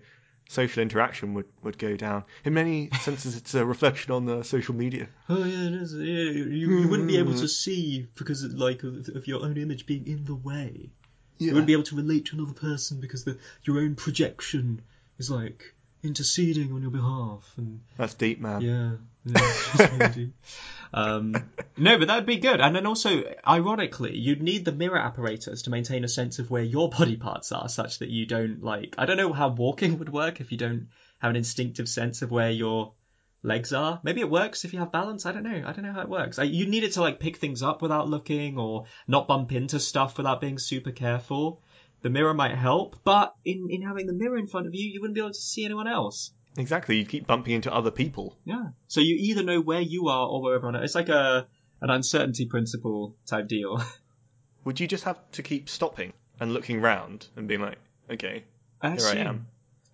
[0.50, 2.26] social interaction would, would go down.
[2.44, 5.08] In many senses, it's a reflection on the social media.
[5.30, 8.84] Oh yeah, it is, yeah you, you wouldn't be able to see because of, like
[8.84, 10.90] of, of your own image being in the way.
[11.38, 11.48] Yeah.
[11.48, 14.82] You wouldn't be able to relate to another person because the your own projection
[15.24, 18.62] is like interceding on your behalf and That's deep, man.
[18.62, 18.92] yeah,
[19.26, 20.34] yeah really
[20.94, 21.34] um,
[21.78, 22.60] no, but that'd be good.
[22.60, 26.62] And then also, ironically, you'd need the mirror apparatus to maintain a sense of where
[26.62, 28.96] your body parts are, such that you don't like.
[28.98, 32.32] I don't know how walking would work if you don't have an instinctive sense of
[32.32, 32.94] where your
[33.42, 34.02] legs are.
[34.04, 35.26] Maybe it works if you have balance.
[35.26, 35.64] I don't know.
[35.66, 36.38] I don't know how it works.
[36.38, 39.80] I, you need it to like pick things up without looking or not bump into
[39.80, 41.62] stuff without being super careful.
[42.04, 45.02] The mirror might help, but in, in having the mirror in front of you, you
[45.02, 46.32] wouldn't be able to see anyone else.
[46.58, 46.98] Exactly.
[46.98, 48.38] You'd keep bumping into other people.
[48.46, 48.68] Yeah.
[48.88, 50.86] So you either know where you are or where everyone else.
[50.86, 51.48] It's like a
[51.82, 53.82] an uncertainty principle type deal.
[54.66, 57.78] Would you just have to keep stopping and looking round and being like,
[58.10, 58.44] okay,
[58.82, 59.48] I here I am,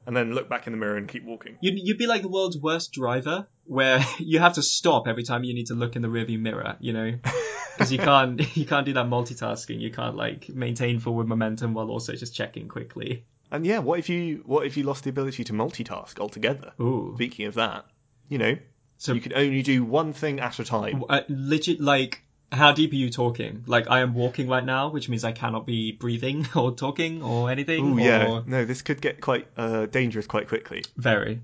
[0.05, 1.57] and then look back in the mirror and keep walking?
[1.61, 5.43] You'd, you'd be like the world's worst driver, where you have to stop every time
[5.43, 6.77] you need to look in the rearview mirror.
[6.79, 7.13] You know,
[7.77, 9.79] because you can't you can't do that multitasking.
[9.79, 13.25] You can't like maintain forward momentum while also just checking quickly.
[13.51, 16.73] And yeah, what if you what if you lost the ability to multitask altogether?
[16.79, 17.13] Ooh.
[17.15, 17.85] Speaking of that,
[18.27, 18.57] you know,
[18.97, 21.03] So- you could only do one thing at a time.
[21.09, 23.63] Uh, legit, like, how deep are you talking?
[23.67, 27.49] Like, I am walking right now, which means I cannot be breathing or talking or
[27.49, 27.93] anything.
[27.93, 30.83] Oh yeah, no, this could get quite uh, dangerous quite quickly.
[30.97, 31.41] Very.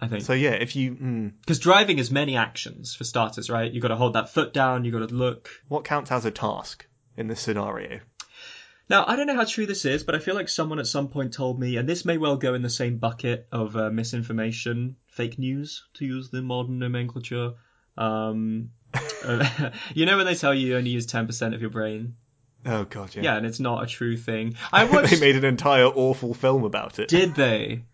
[0.00, 0.24] I think.
[0.24, 3.70] So yeah, if you mm, Because driving is many actions for starters, right?
[3.70, 4.84] You got to hold that foot down.
[4.84, 5.48] You got to look.
[5.68, 8.00] what counts as a task in this scenario?
[8.88, 11.08] Now, I don't know how true this is, but I feel like someone at some
[11.08, 14.96] point told me, and this may well go in the same bucket of uh, misinformation,
[15.08, 17.54] fake news, to use the modern nomenclature.
[17.98, 18.70] Um,
[19.94, 22.14] you know when they tell you you only use ten percent of your brain?
[22.64, 23.22] Oh god, yeah.
[23.22, 24.56] Yeah, and it's not a true thing.
[24.72, 25.10] I watched.
[25.10, 27.08] they made an entire awful film about it.
[27.08, 27.84] Did they?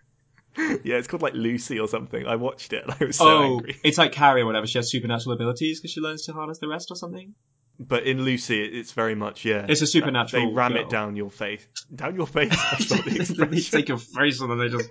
[0.85, 2.27] Yeah, it's called like Lucy or something.
[2.27, 3.81] I watched it and I was so oh, angry.
[3.83, 4.67] it's like Carrie or whatever.
[4.67, 7.35] She has supernatural abilities because she learns to harness the rest or something.
[7.79, 9.65] But in Lucy, it's very much yeah.
[9.69, 10.83] It's a supernatural They ram girl.
[10.83, 12.51] it down your face, down your face.
[12.51, 14.91] That's not the they take your face and then they just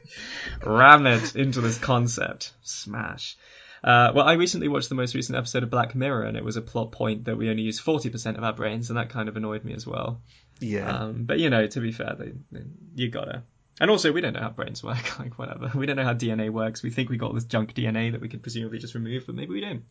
[0.66, 2.54] ram it into this concept.
[2.64, 3.38] Smash.
[3.84, 6.56] Uh, well, I recently watched the most recent episode of Black Mirror, and it was
[6.56, 9.38] a plot point that we only use 40% of our brains, and that kind of
[9.38, 10.22] annoyed me as well.
[10.60, 10.88] Yeah.
[10.88, 12.66] Um, but, you know, to be fair, they, they,
[12.96, 13.44] you gotta.
[13.80, 15.72] And also, we don't know how brains work, like, whatever.
[15.74, 16.84] We don't know how DNA works.
[16.84, 19.54] We think we got this junk DNA that we could presumably just remove, but maybe
[19.54, 19.84] we don't.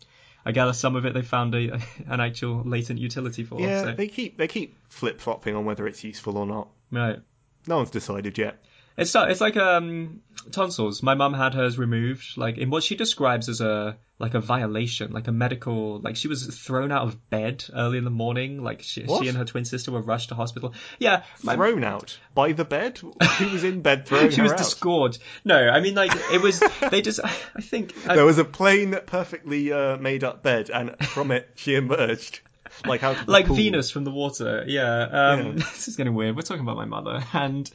[0.46, 3.60] I gather some of it they found a, an actual latent utility for.
[3.60, 6.68] yeah, so- they keep they keep flip flopping on whether it's useful or not.
[6.92, 7.18] Right.
[7.66, 8.64] No one's decided yet.
[9.00, 10.20] It's it's like um
[10.52, 11.02] tonsils.
[11.02, 15.12] My mum had hers removed, like in what she describes as a like a violation,
[15.12, 15.98] like a medical.
[16.00, 18.62] Like she was thrown out of bed early in the morning.
[18.62, 20.74] Like she, she and her twin sister were rushed to hospital.
[20.98, 22.98] Yeah, my, Thrown out by the bed.
[22.98, 24.58] Who was in bed throwing she was out?
[24.58, 25.20] disgorged.
[25.44, 26.62] No, I mean like it was.
[26.90, 27.20] They just.
[27.24, 27.94] I think.
[28.06, 32.40] I, There was a plain, perfectly uh, made up bed, and from it she emerged,
[32.86, 33.56] like out like pool.
[33.56, 34.64] Venus from the water.
[34.66, 35.02] Yeah.
[35.02, 35.64] Um, Yeah.
[35.72, 36.36] This is getting weird.
[36.36, 37.70] We're talking about my mother, and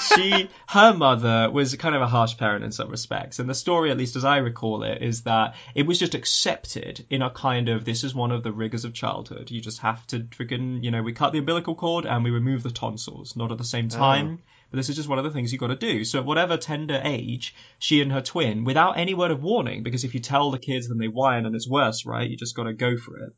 [0.00, 3.38] she, her mother was kind of a harsh parent in some respects.
[3.38, 7.06] And the story, at least as I recall it, is that it was just accepted
[7.10, 9.50] in a kind of this is one of the rigors of childhood.
[9.50, 12.62] You just have to freaking, you know, we cut the umbilical cord and we remove
[12.62, 14.40] the tonsils, not at the same time.
[14.70, 16.04] But this is just one of the things you've got to do.
[16.04, 20.02] So at whatever tender age, she and her twin, without any word of warning, because
[20.04, 22.28] if you tell the kids, then they whine and it's worse, right?
[22.28, 23.32] You just got to go for it.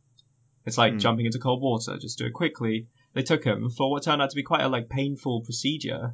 [0.66, 1.96] It's like jumping into cold water.
[1.96, 2.88] Just do it quickly.
[3.14, 6.12] They took him for what turned out to be quite a like painful procedure.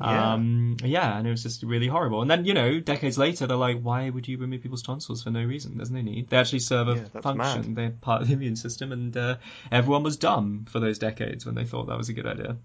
[0.00, 0.32] Yeah.
[0.34, 2.22] Um, yeah, and it was just really horrible.
[2.22, 5.30] And then, you know, decades later, they're like, why would you remove people's tonsils for
[5.30, 5.76] no reason?
[5.76, 6.30] There's no need.
[6.30, 7.74] They actually serve a Yeah, function.
[7.74, 7.76] mad.
[7.76, 9.36] They're part of the immune system, and uh,
[9.70, 12.56] everyone was dumb for those decades when they thought that was a good idea.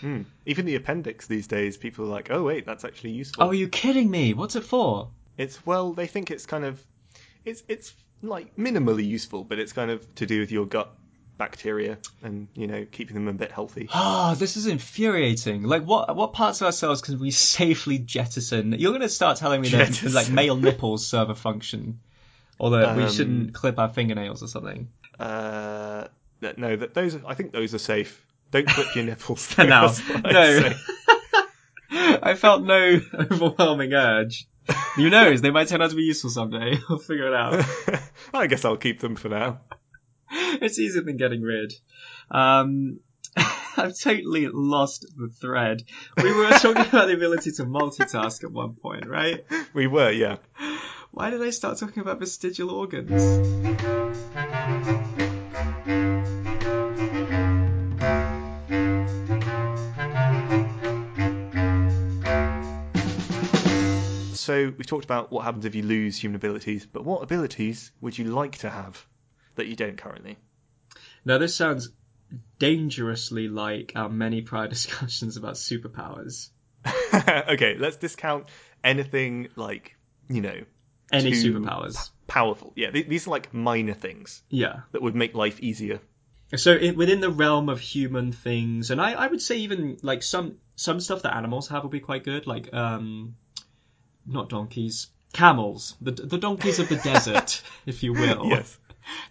[0.00, 0.22] Hmm.
[0.46, 3.54] Even the appendix these days, people are like, "Oh wait, that's actually useful." Oh, are
[3.54, 4.32] you kidding me?
[4.32, 5.10] What's it for?
[5.36, 6.82] It's well, they think it's kind of,
[7.44, 10.94] it's it's like minimally useful, but it's kind of to do with your gut
[11.38, 13.88] bacteria and you know keeping them a bit healthy.
[13.94, 15.62] Ah, this is infuriating.
[15.62, 18.72] Like, what what parts of ourselves can we safely jettison?
[18.78, 22.00] You're going to start telling me that like male nipples serve a function,
[22.58, 24.88] or that we Um, shouldn't clip our fingernails or something.
[25.18, 26.08] Uh,
[26.56, 28.24] no, that those I think those are safe.
[28.50, 29.46] Don't clip your nipples.
[29.46, 30.72] For now, That's what I'd no.
[32.22, 34.46] I felt no overwhelming urge.
[34.94, 35.40] Who knows?
[35.40, 36.78] They might turn out to be useful someday.
[36.88, 37.64] I'll figure it out.
[38.34, 39.60] I guess I'll keep them for now.
[40.30, 41.72] it's easier than getting rid.
[42.30, 43.00] Um,
[43.36, 45.82] I've totally lost the thread.
[46.22, 49.44] We were talking about the ability to multitask at one point, right?
[49.72, 50.36] We were, yeah.
[51.12, 53.22] Why did I start talking about vestigial organs?
[64.50, 68.18] So we've talked about what happens if you lose human abilities, but what abilities would
[68.18, 69.06] you like to have
[69.54, 70.38] that you don't currently?
[71.24, 71.90] Now, this sounds
[72.58, 76.48] dangerously like our many prior discussions about superpowers.
[77.14, 78.46] okay, let's discount
[78.82, 79.94] anything like
[80.28, 80.62] you know
[81.12, 82.10] Any superpowers.
[82.26, 82.72] powerful.
[82.74, 84.80] Yeah, th- these are like minor things Yeah.
[84.90, 86.00] that would make life easier.
[86.56, 90.24] So it, within the realm of human things, and I, I would say even like
[90.24, 93.36] some some stuff that animals have would be quite good, like um,
[94.30, 98.46] not donkeys, camels, the the donkeys of the desert, if you will.
[98.46, 98.76] Yes,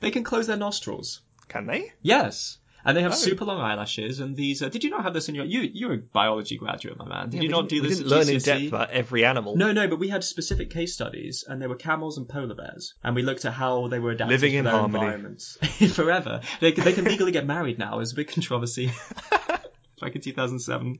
[0.01, 1.21] They can close their nostrils.
[1.47, 1.91] can they?
[2.01, 2.57] Yes.
[2.85, 3.15] And they have Oh.
[3.15, 4.61] super long eyelashes, and these.
[4.63, 5.43] Uh, did you not have this in your?
[5.43, 7.29] You you're a biology graduate, my man.
[7.29, 7.97] Did Yeah, you not didn't- do we this?
[7.97, 10.93] didn't at learn in depth about every animal No, no, but we had specific case
[10.93, 14.11] studies, and they were camels and polar bears, and we looked at how they were
[14.11, 15.03] adapted Living to in their harmony.
[15.03, 15.57] environments
[15.93, 16.39] forever.
[16.61, 17.95] They, they can legally get married now.
[17.95, 18.93] It was a big controversy
[19.99, 20.99] back in 2007.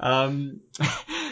[0.00, 0.60] Um,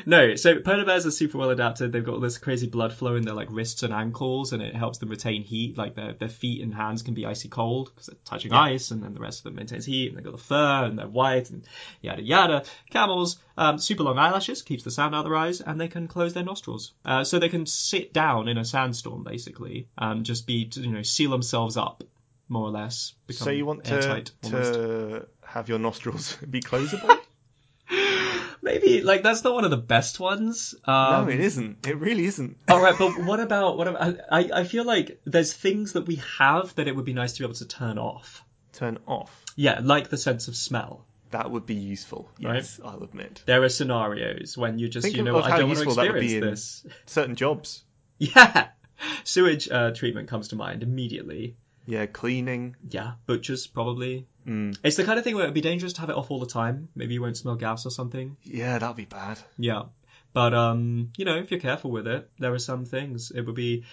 [0.07, 1.93] no, so polar bears are super well adapted.
[1.93, 4.75] They've got all this crazy blood flow in their like wrists and ankles, and it
[4.75, 5.77] helps them retain heat.
[5.77, 9.03] Like their their feet and hands can be icy cold because they're touching ice, and
[9.03, 10.09] then the rest of them maintains heat.
[10.09, 11.65] And they've got the fur, and they're white, and
[12.01, 12.65] yada yada.
[12.91, 16.09] Camels, um, super long eyelashes keeps the sound out of their eyes, and they can
[16.09, 20.47] close their nostrils, uh, so they can sit down in a sandstorm basically, and just
[20.47, 22.03] be you know seal themselves up
[22.51, 23.15] more or less.
[23.27, 27.20] Become So you want to to have your nostrils be closable?
[28.73, 30.75] Maybe like that's not one of the best ones.
[30.85, 31.87] Um, no, it isn't.
[31.87, 32.57] It really isn't.
[32.69, 34.19] All right, but what about what about?
[34.31, 37.41] I I feel like there's things that we have that it would be nice to
[37.41, 38.45] be able to turn off.
[38.73, 39.45] Turn off.
[39.57, 41.05] Yeah, like the sense of smell.
[41.31, 42.29] That would be useful.
[42.43, 42.57] Right.
[42.57, 43.43] Yes, I'll admit.
[43.47, 45.85] There are scenarios when you just Think you of know what I don't want to
[45.85, 47.05] useful that would experience be in- this.
[47.07, 47.85] Certain jobs.
[48.19, 48.69] Yeah,
[49.25, 51.57] sewage uh, treatment comes to mind immediately.
[51.87, 52.77] Yeah, cleaning.
[52.89, 54.27] Yeah, butchers probably.
[54.47, 54.79] Mm.
[54.83, 56.47] It's the kind of thing where it'd be dangerous to have it off all the
[56.47, 56.89] time.
[56.95, 58.37] Maybe you won't smell gas or something.
[58.43, 59.39] Yeah, that'd be bad.
[59.59, 59.85] Yeah.
[60.33, 63.33] But um, you know, if you're careful with it, there are some things.
[63.33, 63.85] It would be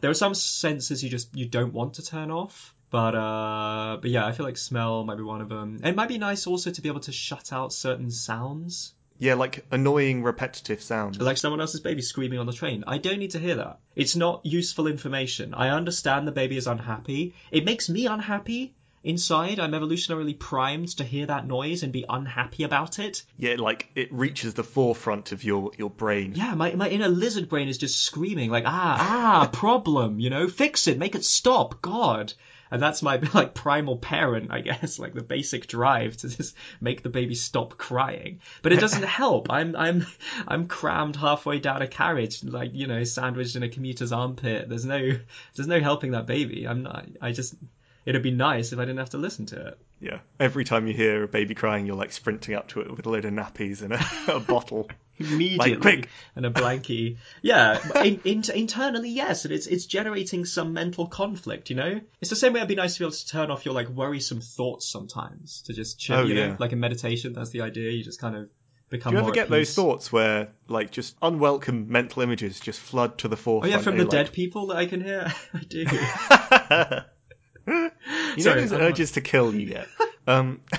[0.00, 2.74] there are some senses you just you don't want to turn off.
[2.90, 5.80] But uh, but yeah, I feel like smell might be one of them.
[5.82, 9.64] It might be nice also to be able to shut out certain sounds, Yeah, like
[9.70, 11.18] annoying repetitive sounds.
[11.18, 12.84] like someone else's baby screaming on the train.
[12.86, 13.80] I don't need to hear that.
[13.94, 15.54] It's not useful information.
[15.54, 17.34] I understand the baby is unhappy.
[17.50, 18.74] It makes me unhappy.
[19.04, 23.22] Inside, I'm evolutionarily primed to hear that noise and be unhappy about it.
[23.38, 26.32] yeah, like it reaches the forefront of your your brain.
[26.34, 30.48] Yeah, my, my inner lizard brain is just screaming like, ah, ah, problem, you know,
[30.48, 32.32] fix it, make it stop, God.
[32.70, 37.02] And that's my like primal parent, I guess, like the basic drive to just make
[37.02, 38.40] the baby stop crying.
[38.62, 39.50] But it doesn't help.
[39.50, 40.06] I'm I'm
[40.46, 44.68] I'm crammed halfway down a carriage, like you know, sandwiched in a commuter's armpit.
[44.68, 45.18] There's no
[45.54, 46.66] there's no helping that baby.
[46.66, 47.06] I'm not.
[47.20, 47.54] I just
[48.04, 49.78] it'd be nice if I didn't have to listen to it.
[50.00, 50.18] Yeah.
[50.38, 53.10] Every time you hear a baby crying, you're like sprinting up to it with a
[53.10, 54.88] load of nappies and a, a bottle.
[55.18, 56.08] Immediately quick.
[56.34, 57.16] and a blankie.
[57.42, 61.70] Yeah, in, in, internally, yes, and it's it's generating some mental conflict.
[61.70, 62.60] You know, it's the same way.
[62.60, 65.72] It'd be nice to be able to turn off your like worrisome thoughts sometimes to
[65.72, 66.18] just chill.
[66.18, 66.56] Oh, you know, yeah.
[66.58, 67.90] like in meditation, that's the idea.
[67.90, 68.48] You just kind of
[68.90, 69.12] become.
[69.12, 73.28] Do you ever get those thoughts where like just unwelcome mental images just flood to
[73.28, 75.32] the forefront Oh yeah, from the you're dead people that I can hear.
[75.54, 75.78] I do.
[78.36, 79.88] you Sorry, know, I'm- urges to kill you yet.
[80.26, 80.60] Um,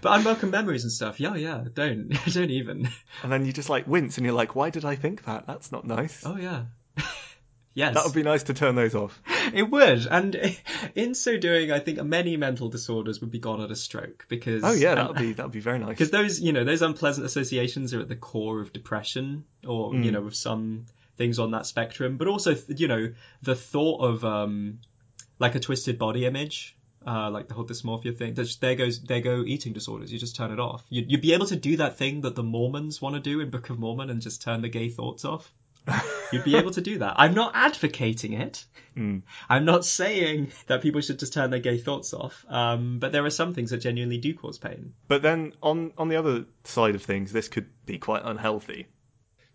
[0.00, 1.20] But unwelcome memories and stuff.
[1.20, 1.64] Yeah, yeah.
[1.72, 2.88] Don't don't even.
[3.22, 5.46] and then you just like wince and you're like, why did I think that?
[5.46, 6.22] That's not nice.
[6.24, 6.64] Oh yeah.
[7.74, 7.94] Yes.
[7.94, 9.22] That would be nice to turn those off.
[9.54, 10.34] It would, and
[10.96, 14.64] in so doing, I think many mental disorders would be gone at a stroke because.
[14.64, 15.90] Oh yeah, that would be that would be very nice.
[15.90, 20.10] because those you know those unpleasant associations are at the core of depression, or you
[20.10, 20.86] know, with some
[21.18, 24.80] things on that spectrum, but also you know the thought of um
[25.38, 26.76] like a twisted body image.
[27.06, 28.34] Uh, like the whole dysmorphia thing.
[28.34, 30.12] There goes, there go eating disorders.
[30.12, 30.84] You just turn it off.
[30.90, 33.50] You'd, you'd be able to do that thing that the Mormons want to do in
[33.50, 35.52] Book of Mormon and just turn the gay thoughts off.
[36.32, 37.14] You'd be able to do that.
[37.16, 38.64] I'm not advocating it.
[39.48, 42.44] I'm not saying that people should just turn their gay thoughts off.
[42.48, 44.92] Um, but there are some things that genuinely do cause pain.
[45.06, 48.88] But then on on the other side of things, this could be quite unhealthy.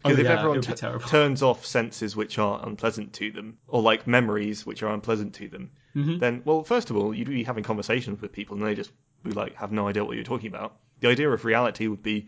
[0.04, 3.58] Because Oh, if yeah, everyone be t- turns off senses which are unpleasant to them,
[3.68, 6.18] or like memories which are unpleasant to them, Mm-hmm.
[6.18, 8.92] then well, first of all, you'd be having conversations with people and they just
[9.24, 10.76] would like have no idea what you're talking about.
[11.02, 12.28] The idea of reality would be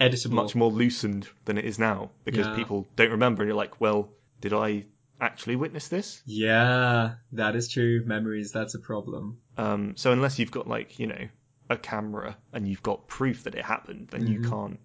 [0.00, 0.32] Editable.
[0.32, 2.54] much more loosened than it is now because Yeah.
[2.54, 4.10] people don't remember, and you're like, well,
[4.40, 4.86] did I
[5.20, 6.22] actually witness this?
[6.26, 8.02] Yeah, that is true.
[8.04, 9.38] Memories, that's a problem.
[9.56, 11.28] Um, so unless you've got like you know
[11.68, 14.50] a camera and you've got proof that it happened, then you Mm-hmm.
[14.50, 14.80] can't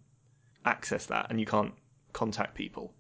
[0.63, 1.73] access that and you can't
[2.15, 2.95] contact people.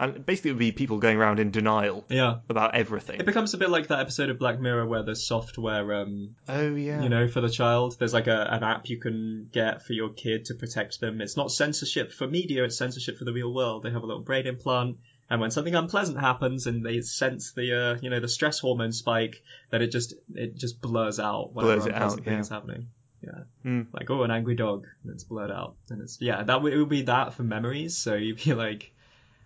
[0.00, 2.36] And basically, it would be people going around in denial Yeah.
[2.48, 3.18] about everything.
[3.18, 6.76] It becomes a bit like that episode of Black Mirror where the software, um, oh
[6.76, 9.94] yeah, you know, for the child, there's like a, an app you can get for
[9.94, 11.20] your kid to protect them.
[11.20, 13.82] It's not censorship for media, it's censorship for the real world.
[13.82, 14.98] They have a little brain implant.
[15.30, 18.92] And when something unpleasant happens and they sense the, uh, you know, the stress hormone
[18.92, 22.40] spike, that it just, it just blurs out whatever Blurs unpleasant out, thing yeah.
[22.40, 22.86] is happening.
[23.22, 23.42] Yeah.
[23.64, 23.86] Mm.
[23.92, 25.76] Like, oh, an angry dog, and it's blurred out.
[25.90, 27.96] And it's, yeah, that would, it would be that for memories.
[27.96, 28.92] So you'd be like,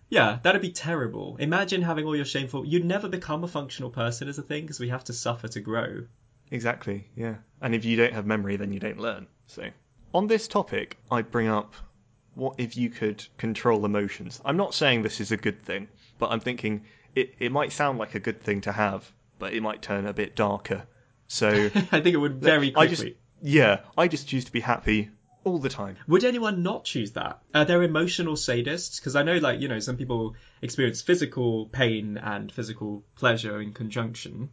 [0.08, 1.36] yeah, that'd be terrible.
[1.38, 4.78] Imagine having all your shameful, you'd never become a functional person as a thing because
[4.78, 6.04] we have to suffer to grow.
[6.50, 7.36] exactly, yeah.
[7.62, 9.26] And if you don't have memory, then you don't learn.
[9.46, 9.70] So
[10.12, 11.74] on this topic, I bring up
[12.34, 14.40] what if you could control emotions.
[14.44, 17.98] I'm not saying this is a good thing, but I'm thinking it, it might sound
[17.98, 20.82] like a good thing to have, but it might turn a bit darker.
[21.28, 21.48] So
[21.92, 23.10] I think it would very I quickly.
[23.10, 25.10] just yeah, I just choose to be happy
[25.44, 25.96] all the time.
[26.06, 27.40] Would anyone not choose that?
[27.54, 28.98] Are there emotional sadists?
[28.98, 33.72] Because I know, like, you know, some people experience physical pain and physical pleasure in
[33.72, 34.50] conjunction.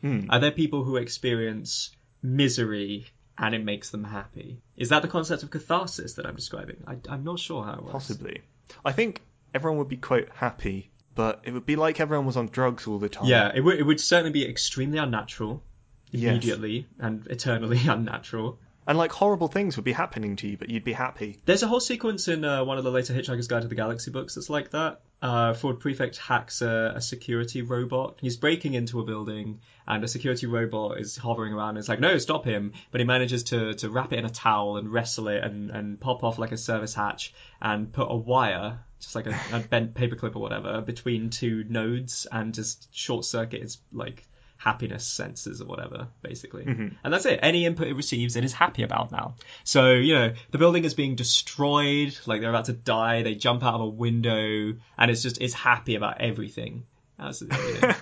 [0.00, 0.26] Hmm.
[0.30, 1.90] Are there people who experience
[2.22, 4.60] misery and it makes them happy?
[4.76, 6.84] Is that the concept of catharsis that I'm describing?
[6.86, 7.92] I, I'm not sure how it works.
[7.92, 8.42] Possibly.
[8.84, 9.22] I think
[9.54, 12.98] everyone would be quite happy, but it would be like everyone was on drugs all
[12.98, 13.26] the time.
[13.26, 15.62] Yeah, it would, it would certainly be extremely unnatural,
[16.10, 16.30] Yes.
[16.30, 18.58] immediately, and eternally unnatural.
[18.86, 21.42] And like horrible things would be happening to you, but you'd be happy.
[21.44, 24.10] There's a whole sequence in uh, one of the later Hitchhiker's Guide to the Galaxy
[24.10, 25.02] books that's like that.
[25.20, 28.16] Uh, Ford Prefect hacks a, a security robot.
[28.22, 31.70] He's breaking into a building, and a security robot is hovering around.
[31.70, 32.72] And it's like, no, stop him!
[32.90, 36.00] But he manages to, to wrap it in a towel and wrestle it and, and
[36.00, 39.92] pop off like a service hatch and put a wire, just like a, a bent
[39.92, 44.26] paperclip or whatever, between two nodes and just short circuit its like
[44.58, 46.64] happiness sensors or whatever, basically.
[46.64, 46.88] Mm-hmm.
[47.02, 47.38] And that's it.
[47.42, 49.36] Any input it receives, it is happy about now.
[49.64, 53.64] So, you know, the building is being destroyed, like they're about to die, they jump
[53.64, 56.84] out of a window, and it's just, it's happy about everything.
[57.18, 57.32] Know.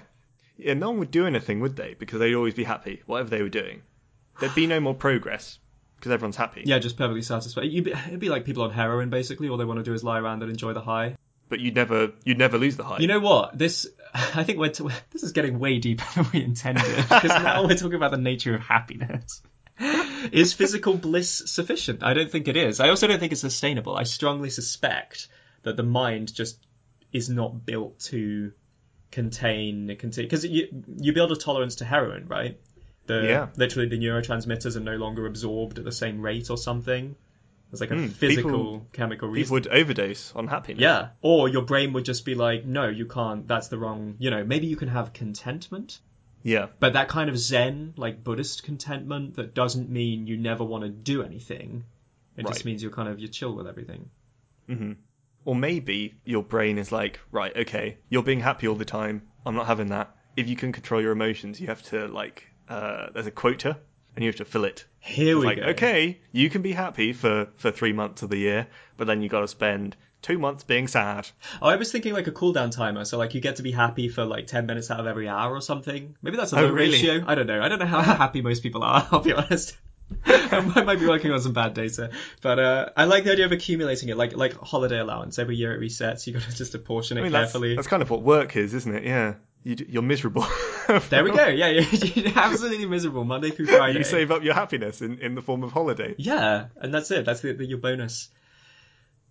[0.59, 1.95] Yeah, no one would do anything, would they?
[1.99, 3.83] Because they'd always be happy, whatever they were doing.
[4.41, 5.59] There'd be no more progress
[5.97, 6.63] because everyone's happy.
[6.65, 7.65] yeah, just perfectly satisfied.
[7.65, 9.49] You'd be, it'd be like people on heroin, basically.
[9.49, 11.17] All they want to do is lie around and enjoy the high.
[11.49, 12.99] But you'd never, you'd never lose the high.
[12.99, 13.57] You know what?
[13.57, 17.65] This, I think we're, t- this is getting way deeper than we intended, because now
[17.67, 19.43] we're talking about the nature of happiness.
[20.33, 22.03] Is physical bliss sufficient?
[22.03, 22.81] I don't think it is.
[22.81, 23.95] I also don't think it's sustainable.
[23.95, 25.29] I strongly suspect
[25.65, 26.59] that the mind just
[27.13, 28.53] is not built to
[29.11, 32.59] contain contain because you you build a tolerance to heroin, right?
[33.07, 33.47] The Yeah.
[33.57, 37.15] literally the neurotransmitters are no longer absorbed at the same rate or something.
[37.71, 39.45] There's like a Hmm, physical people- chemical reason.
[39.45, 40.81] People would overdose on happiness.
[40.81, 41.09] Yeah.
[41.21, 43.47] Or your brain would just be like, no, you can't.
[43.49, 44.15] That's the wrong.
[44.19, 45.99] You know, maybe you can have contentment,
[46.45, 46.69] Yeah.
[46.79, 50.91] but that kind of Zen, like Buddhist contentment, that doesn't mean you never want to
[50.91, 51.85] do anything.
[52.37, 54.11] It just means you're kind of you're chill with everything.
[54.69, 54.93] Hmm.
[55.45, 59.23] Or maybe your brain is like, right, okay, you're being happy all the time.
[59.45, 60.15] I'm not having that.
[60.37, 63.79] If you can control your emotions, you have to like, uh, there's a quota,
[64.17, 64.85] and you have to fill it.
[64.99, 65.63] Here It's we like, go.
[65.67, 69.29] okay, you can be happy for for three months of the year, but then you
[69.29, 71.29] got to spend two months being sad.
[71.63, 74.09] Oh, I was thinking like a cooldown timer, so like you get to be happy
[74.09, 76.17] for like ten minutes out of every hour or something.
[76.23, 76.93] Maybe that's a Oh, low really?
[76.93, 77.23] ratio.
[77.27, 77.63] I don't know.
[77.63, 79.07] I don't know how happy most people are.
[79.13, 79.77] I'll be honest.
[80.27, 83.51] I might be working on some bad data, but uh, I like the idea of
[83.53, 85.39] accumulating it, like like holiday allowance.
[85.39, 86.27] Every year it resets.
[86.29, 87.75] You got to just apportion it I mean, that's, carefully.
[87.75, 89.03] that's kind of what work is, isn't it?
[89.05, 89.35] Yeah,
[89.67, 90.47] you, you're miserable.
[91.11, 91.49] There we go.
[91.49, 91.83] Yeah, you're,
[92.15, 93.99] you're absolutely miserable Monday through Friday.
[93.99, 96.15] you save up your happiness in, in the form of holiday.
[96.17, 97.25] Yeah, and that's it.
[97.25, 98.29] That's the, the, your bonus.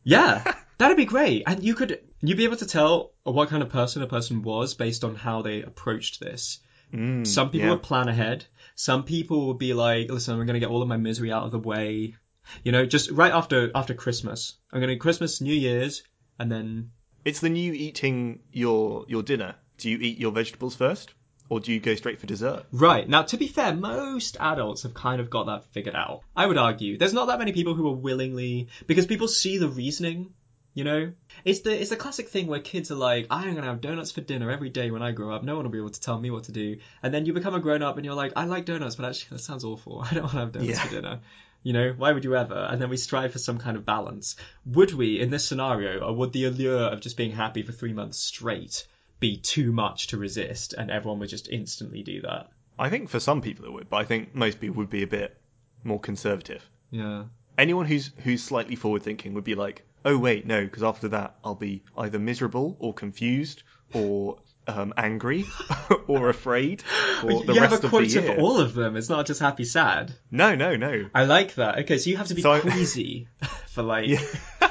[0.03, 0.43] Yeah,
[0.77, 1.43] that'd be great.
[1.47, 4.73] And you could You'd be able to tell what kind of person a person was
[4.73, 6.59] based on how they approached this.
[6.93, 7.71] Mm, Some people yeah.
[7.71, 8.43] would plan ahead.
[8.75, 11.43] Some people would be like, "Listen, I'm going to get all of my misery out
[11.43, 12.15] of the way."
[12.63, 14.57] You know, just right after after Christmas.
[14.73, 16.03] I'm going to Christmas, New Year's,
[16.37, 16.91] and then
[17.23, 19.55] It's the new eating your your dinner.
[19.77, 21.13] Do you eat your vegetables first,
[21.49, 22.65] or do you go straight for dessert?
[22.71, 23.07] Right.
[23.07, 26.21] Now, to be fair, most adults have kind of got that figured out.
[26.35, 26.97] I would argue.
[26.97, 30.33] There's not that many people who are willingly, because people see the reasoning,
[30.73, 31.11] you know?
[31.43, 34.21] It's the, it's the classic thing where kids are like, I'm gonna have donuts for
[34.21, 35.43] dinner every day when I grow up.
[35.43, 36.77] No one will be able to tell me what to do.
[37.03, 39.37] And then you become a grown up and you're like, I like donuts, but actually
[39.37, 40.01] that sounds awful.
[40.09, 40.83] I don't want to have donuts Yeah.
[40.85, 41.19] for dinner.
[41.63, 42.67] You know, why would you ever?
[42.69, 44.35] And then we strive for some kind of balance.
[44.67, 47.93] Would we, in this scenario, or would the allure of just being happy for three
[47.93, 48.85] months straight
[49.19, 52.49] be too much to resist and everyone would just instantly do that?
[52.77, 55.07] I think for some people it would, but I think most people would be a
[55.07, 55.37] bit
[55.83, 56.67] more conservative.
[56.91, 57.25] Yeah.
[57.57, 61.35] Anyone who's who's slightly forward thinking would be like, oh wait, no, because after that
[61.43, 63.63] I'll be either miserable or confused
[63.93, 65.45] or um, angry
[66.07, 68.97] or afraid for the you rest have a of quota the for all of them.
[68.97, 70.13] It's not just happy, sad.
[70.31, 71.09] No, no, no.
[71.13, 71.79] I like that.
[71.79, 73.27] Okay, so you have to be So queasy
[73.67, 74.17] for like Yeah.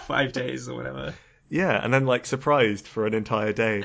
[0.06, 1.14] five days or whatever.
[1.48, 3.84] Yeah, and then like surprised for an entire day.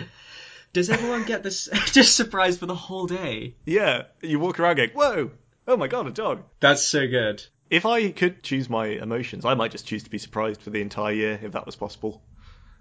[0.74, 3.55] Does everyone get this just surprised for the whole day?
[3.65, 5.32] Yeah, you walk around going, whoa,
[5.67, 6.43] oh my god, a dog.
[6.59, 7.43] That's so good.
[7.70, 10.82] If I could choose my emotions, I might just choose to be surprised for the
[10.82, 12.22] entire year if that was possible.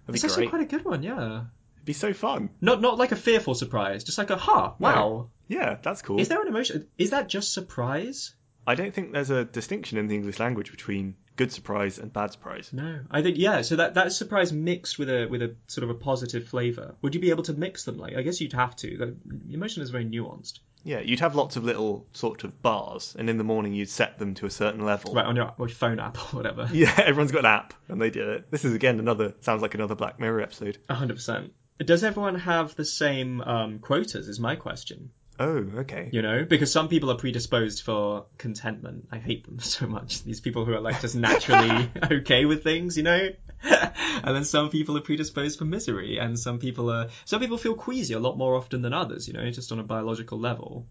[0.06, 0.50] That'd It's be actually great.
[0.50, 1.42] quite a good one, yeah.
[1.76, 2.50] It'd be so fun.
[2.60, 5.28] Not not like a fearful surprise, just like a ha, wow.
[5.46, 6.20] Yeah, that's cool.
[6.20, 6.88] Is there an emotion?
[6.98, 8.34] Is that just surprise?
[8.66, 12.32] I don't think there's a distinction in the English language between good surprise and bad
[12.32, 12.70] surprise.
[12.72, 13.62] No, I think yeah.
[13.62, 16.96] So that that surprise mixed with a with a sort of a positive flavor.
[17.00, 17.96] Would you be able to mix them?
[17.96, 19.16] Like I guess you'd have to.
[19.24, 20.58] The emotion is very nuanced.
[20.84, 24.18] Yeah, you'd have lots of little sort of bars, and in the morning you'd set
[24.18, 25.14] them to a certain level.
[25.14, 26.68] Right on your, your phone app or whatever.
[26.72, 28.50] Yeah, everyone's got an app, and they do it.
[28.50, 30.78] This is again another sounds like another Black Mirror episode.
[30.88, 31.52] A hundred percent.
[31.78, 34.28] Does everyone have the same um, quotas?
[34.28, 35.10] Is my question.
[35.40, 36.08] Oh, okay.
[36.12, 39.08] You know, because some people are predisposed for contentment.
[39.12, 40.24] I hate them so much.
[40.24, 43.28] These people who are like just naturally okay with things, you know.
[43.62, 47.08] and then some people are predisposed for misery, and some people are.
[47.24, 49.26] Some people feel queasy a lot more often than others.
[49.28, 50.86] You know, just on a biological level.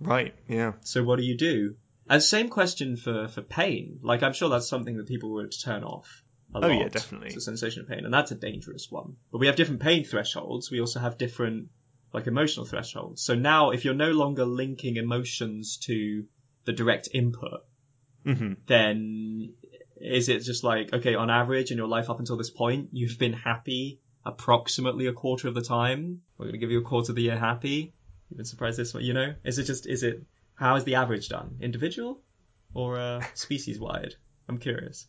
[0.00, 0.34] Right.
[0.48, 0.72] Yeah.
[0.82, 1.76] So what do you do?
[2.08, 4.00] And same question for for pain.
[4.02, 6.22] Like I'm sure that's something that people would turn off.
[6.54, 6.70] A Oh, lot.
[6.80, 7.28] yeah, definitely.
[7.28, 9.16] It's a sensation of pain, and that's a dangerous one.
[9.30, 10.70] But we have different pain thresholds.
[10.70, 11.68] We also have different
[12.12, 13.22] like emotional thresholds.
[13.22, 16.24] So now, if you're no longer linking emotions to
[16.64, 17.64] the direct input,
[18.24, 19.54] hmm then
[19.96, 23.18] is it just like okay, on average in your life up until this point, you've
[23.18, 26.20] been happy approximately a quarter of the time.
[26.38, 27.92] We're going to give you a quarter of the year happy.
[28.28, 29.34] You've been surprised this way, you know?
[29.44, 30.22] Is it just is it
[30.54, 31.56] how is the average done?
[31.60, 32.20] Individual
[32.74, 34.14] or uh, species wide?
[34.48, 35.06] I'm curious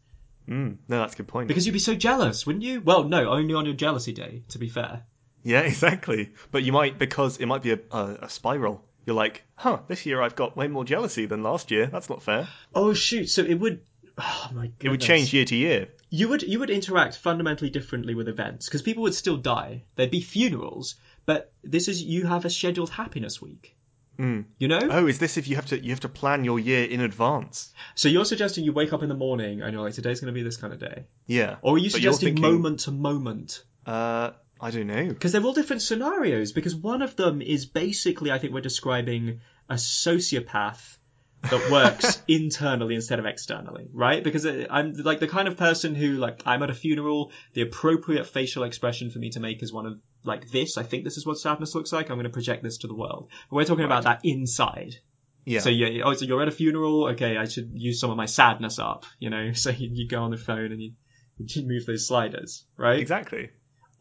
[0.47, 1.47] Mm, no, that's a good point.
[1.47, 2.81] because you'd be so jealous, wouldn't you?
[2.81, 4.43] Well, no, only on your jealousy day.
[4.49, 5.03] To be fair.
[5.43, 6.31] Yeah, exactly.
[6.51, 8.83] But you might because it might be a, a, a spiral.
[9.05, 11.87] You're like, huh, this year I've got way more jealousy than last year.
[11.87, 12.47] That's not fair.
[12.73, 13.29] Oh shoot!
[13.29, 13.81] So it would.
[14.17, 15.87] Oh my It would change year to year.
[16.11, 19.83] you would you would interact fundamentally differently with events because people would still die.
[19.95, 23.75] There'd be funerals, but this is you have a scheduled happiness week.
[24.19, 24.45] Mm.
[24.59, 26.85] You know, Oh, is this if you have to you have to plan your year
[26.85, 27.73] in advance?
[27.95, 30.37] so you're suggesting you wake up in the morning and you're like, today's going to
[30.39, 31.55] be this kind of day, Yeah.
[31.63, 33.63] or are you suggesting thinking- moment to moment?
[33.87, 34.29] Uh,
[34.63, 35.07] I don't know.
[35.09, 36.53] Because they're all different scenarios.
[36.53, 40.97] Because one of them is basically, I think we're describing a sociopath
[41.41, 44.23] that works internally instead of externally, right?
[44.23, 47.33] Because uh, I'm like the kind of person who, like, I'm at a funeral.
[47.51, 50.77] The appropriate facial expression for me to make is one of like this.
[50.77, 52.09] I think this is what sadness looks like.
[52.09, 53.27] I'm going to project this to the world.
[53.49, 54.95] But we're talking about that inside.
[55.43, 55.59] Yeah.
[55.59, 57.09] So you, oh, so you're at a funeral.
[57.09, 59.05] Okay, I should use some of my sadness up.
[59.19, 60.93] You know, so you, you go on the phone and you,
[61.37, 62.97] you move those sliders, right?
[62.99, 63.49] exactly.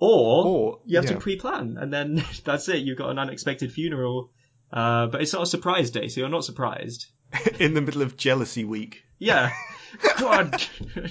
[0.05, 1.13] Or, Or you have yeah.
[1.13, 2.79] to pre-plan, and then that's it.
[2.79, 4.31] You've got an unexpected funeral,
[4.73, 7.07] uh, but it's not a surprise day, so you're not surprised.
[7.61, 9.05] in the middle of jealousy week.
[9.21, 9.53] Yeah.
[10.19, 10.61] God,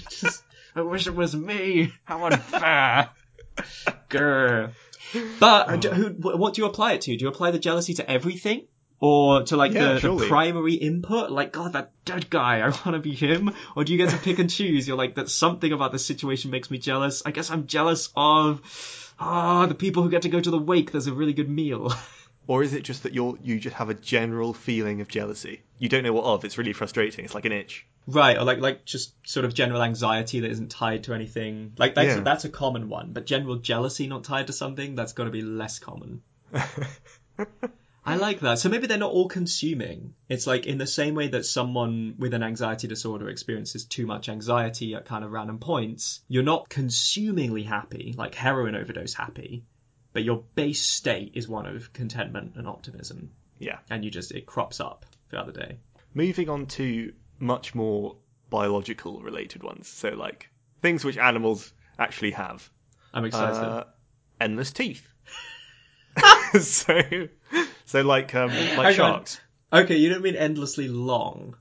[0.09, 0.43] just,
[0.75, 1.93] I wish it was me.
[2.03, 3.09] How unfair.
[4.09, 4.71] Grr.
[5.39, 7.15] But do- who, what do you apply it to?
[7.15, 8.67] Do you apply the jealousy to everything?
[9.03, 12.93] Or to like Yeah, the, the primary input, like God, that dead guy, I want
[12.93, 13.53] to be him.
[13.75, 14.87] Or do you get to pick and choose?
[14.87, 17.23] You're like, that something about this situation makes me jealous.
[17.25, 18.61] I guess I'm jealous of,
[19.19, 20.91] ah, the people who get to go to the wake.
[20.91, 21.91] There's a really good meal.
[22.47, 25.61] Or is it just that you're you just have a general feeling of jealousy?
[25.77, 26.43] You don't know what of.
[26.43, 27.23] It's really frustrating.
[27.23, 27.85] It's like an itch.
[28.07, 31.73] Right, or like like just sort of general anxiety that isn't tied to anything.
[31.77, 32.19] Like that's Yeah.
[32.21, 35.43] that's a common one, but general jealousy not tied to something that's got to be
[35.43, 36.23] less common.
[38.03, 38.57] I like that.
[38.57, 40.15] So maybe they're not all consuming.
[40.27, 44.27] It's like in the same way that someone with an anxiety disorder experiences too much
[44.27, 46.21] anxiety at kind of random points.
[46.27, 49.65] You're not consumingly happy, like heroin overdose happy,
[50.13, 53.31] but your base state is one of contentment and optimism.
[53.59, 53.77] Yeah.
[53.89, 55.77] And you just, it crops up throughout the day.
[56.15, 58.15] Moving on to much more
[58.49, 59.87] biological related ones.
[59.87, 60.49] So like
[60.81, 62.67] things which animals actually have.
[63.13, 63.57] I'm excited.
[63.57, 63.83] Uh,
[64.39, 65.07] endless teeth.
[66.61, 66.99] so,
[67.91, 68.93] so like um, like on.
[68.93, 69.39] sharks.
[69.71, 71.55] okay, you don't mean endlessly long.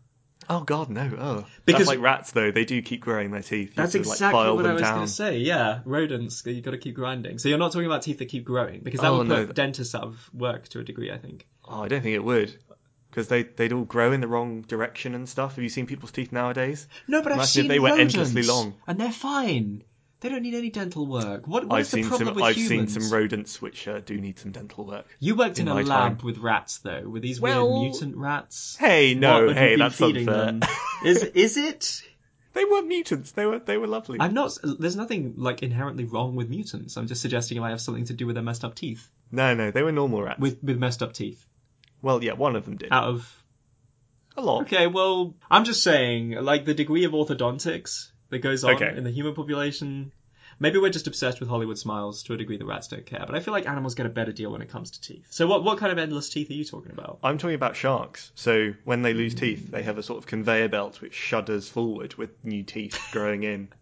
[0.49, 1.03] Oh God, no!
[1.17, 2.51] Oh, Because- that's like rats though.
[2.51, 3.69] They do keep growing their teeth.
[3.69, 5.39] You That's to, like, exactly file what I was going to say.
[5.39, 7.39] Yeah, rodents, you got to keep grinding.
[7.39, 9.55] So you're not talking about teeth that keep growing because that Oh, would put th-
[9.55, 11.47] dentists out of work to a degree, I think.
[11.65, 12.53] Oh, I don't think it would,
[13.11, 15.55] because they they'd all grow in the wrong direction and stuff.
[15.55, 16.89] Have you seen people's teeth nowadays?
[17.07, 18.75] No, but I've Imagine if they were endlessly long.
[18.89, 19.85] and they're fine.
[20.21, 21.47] They don't need any dental work.
[21.49, 22.35] What, what I've is the seen problem some.
[22.35, 22.93] with I've humans?
[22.93, 25.07] seen some rodents which uh, do need some dental work.
[25.19, 26.27] You worked in, in a lab time.
[26.27, 28.77] with rats, though, with these Well- weird mutant rats.
[28.79, 30.25] Hey, no, hey, that's unfair.
[30.25, 30.61] them?
[31.05, 32.03] Is is it?
[32.53, 33.31] they were mutants.
[33.33, 34.19] They were they were lovely.
[34.21, 34.59] I'm not.
[34.63, 36.97] There's nothing like inherently wrong with mutants.
[36.99, 39.09] I'm just suggesting it might have something to do with their messed up teeth.
[39.33, 40.39] No, no, they were normal rats.
[40.41, 41.43] With with messed up teeth.
[42.03, 43.43] well, yeah, one of them did Out of
[44.37, 44.63] a lot.
[44.63, 48.95] Okay, well, I'm just saying, like the degree of orthodontics that goes on Okay.
[48.97, 50.13] in the human population.
[50.59, 53.35] Maybe we're just obsessed with Hollywood smiles to a degree that rats don't care, but
[53.35, 55.27] I feel like animals get a better deal when it comes to teeth.
[55.31, 57.19] So, what what kind of endless teeth are you talking about?
[57.23, 58.31] I'm talking about sharks.
[58.35, 62.15] So when they lose teeth, they have a sort of conveyor belt which shudders forward
[62.17, 63.69] with new teeth growing in.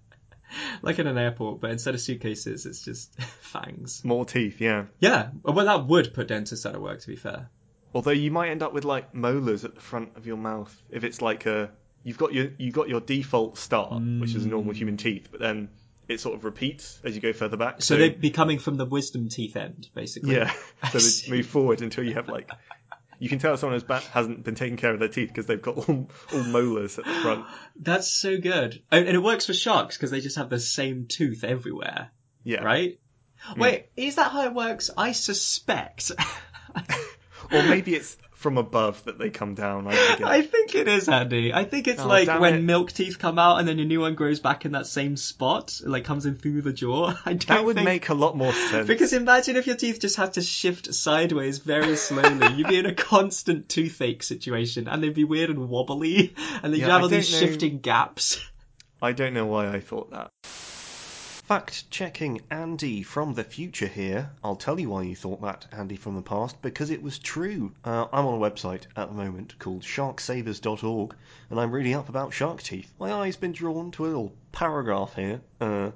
[0.81, 4.03] Like in an airport, but instead of suitcases, it's just fangs.
[4.03, 4.85] More teeth, yeah.
[4.99, 7.01] Yeah, well, that would put dentists out of work.
[7.01, 7.51] To be fair,
[7.95, 11.05] Although you might end up with like molars at the front of your mouth if
[11.05, 11.71] it's like a
[12.03, 14.77] you've got your you've got your default start, which is normal mm.
[14.77, 15.69] human teeth, but then
[16.09, 17.83] it sort of repeats as you go further back.
[17.83, 20.37] so they'd be coming from the wisdom teeth end, basically.
[20.37, 20.53] yeah,
[20.93, 22.51] so they move forward until you have like
[23.19, 25.61] you can tell someone has ba- hasn't been taking care of their teeth because they've
[25.61, 27.47] got all, all molars at the front.
[27.77, 31.07] That's so good, and and it works for sharks because they just have the same
[31.07, 32.11] tooth everywhere.
[32.45, 32.99] Yeah, right?
[33.51, 33.59] Mm.
[33.59, 34.91] Wait, is that how it works?
[34.97, 36.13] I suspect.
[37.51, 39.89] Or maybe it's from above that they come down.
[39.89, 40.17] I.
[40.25, 41.53] I think it is, Andy.
[41.53, 42.63] I think it's Oh, like when it.
[42.63, 45.81] milk teeth come out and then a new one grows back in that same spot,
[45.83, 47.15] it like comes in through the jaw.
[47.27, 47.85] I don't that would think...
[47.85, 48.87] make a lot more sense.
[48.87, 52.55] Because imagine if your teeth just had to shift sideways very slowly.
[52.55, 56.33] You'd be in a constant toothache situation, and they'd be weird and wobbly,
[56.63, 57.41] and then you'd have I all these know.
[57.41, 58.41] shifting gaps.
[59.03, 60.31] I don't know why I thought that.
[61.49, 64.33] Fact checking Andy from the future here.
[64.45, 67.73] I'll tell you why you thought that, Andy from the past, because it was true.
[67.83, 71.15] Uh, I'm on a website at the moment called sharksavers.org,
[71.49, 72.93] and I'm reading up about shark teeth.
[73.01, 75.41] My eye's been drawn to a little paragraph here.
[75.59, 75.93] Uh,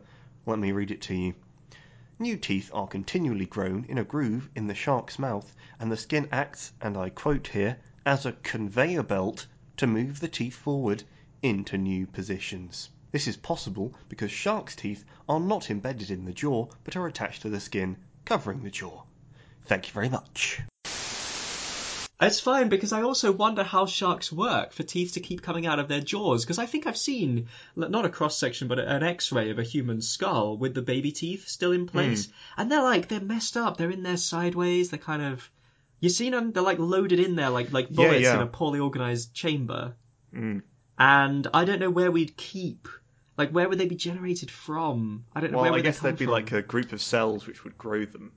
[0.47, 1.35] let me read it to you.
[2.19, 6.31] New teeth are continually grown in a groove in the shark's mouth, and the skin
[6.33, 7.77] acts, and I quote here,
[8.07, 9.47] as a conveyor belt
[9.77, 11.03] to move the teeth forward
[11.43, 12.89] into new positions.
[13.13, 17.43] This is possible because sharks' teeth are not embedded in the jaw but are attached
[17.43, 19.03] to the skin covering the jaw.
[19.67, 20.61] Thank you very much.
[22.23, 25.81] It's fine because I also wonder how sharks work for teeth to keep coming out
[25.81, 26.45] of their jaws.
[26.45, 30.01] Because I think I've seen not a cross section, but an X-ray of a human
[30.01, 33.77] skull with the baby teeth still in place, and they're like they're messed up.
[33.77, 34.91] They're in there sideways.
[34.91, 35.51] They're kind of
[35.99, 36.53] you've seen them.
[36.53, 38.37] They're like loaded in there like like bullets yeah.
[38.37, 39.97] in a poorly organized chamber.
[40.33, 40.63] Mm.
[40.99, 42.89] And I don't know where we'd keep.
[43.37, 45.25] Like where would they be generated from?
[45.35, 45.59] I don't know.
[45.59, 46.33] where Well, I guess there'd be from?
[46.33, 48.33] like a group of cells which would grow them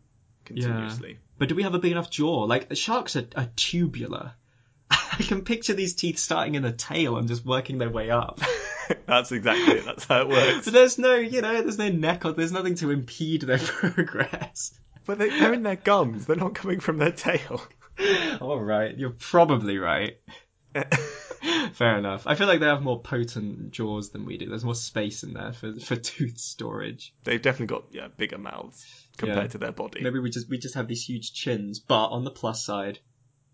[0.45, 1.19] continuously.
[1.37, 2.43] But do we have a big enough jaw?
[2.43, 4.33] Like sharks are, are tubular.
[4.89, 8.39] I can picture these teeth starting in the tail and just working their way up.
[9.05, 9.85] That's exactly it.
[9.85, 10.65] That's how it works.
[10.65, 14.71] But there's no, you know, there's no neck or there's nothing to impede their progress.
[15.05, 16.25] But they, they're in their gums.
[16.25, 17.61] They're not coming from their tail.
[18.41, 20.17] All right, you're probably right.
[21.73, 22.25] Fair enough.
[22.27, 24.47] I feel like they have more potent jaws than we do.
[24.49, 27.13] There's more space in there for for tooth storage.
[27.23, 28.85] They've definitely got yeah bigger mouths
[29.17, 29.47] compared Yeah.
[29.47, 30.01] to their body.
[30.01, 32.99] Maybe we just we just have these huge chins, but on the plus side,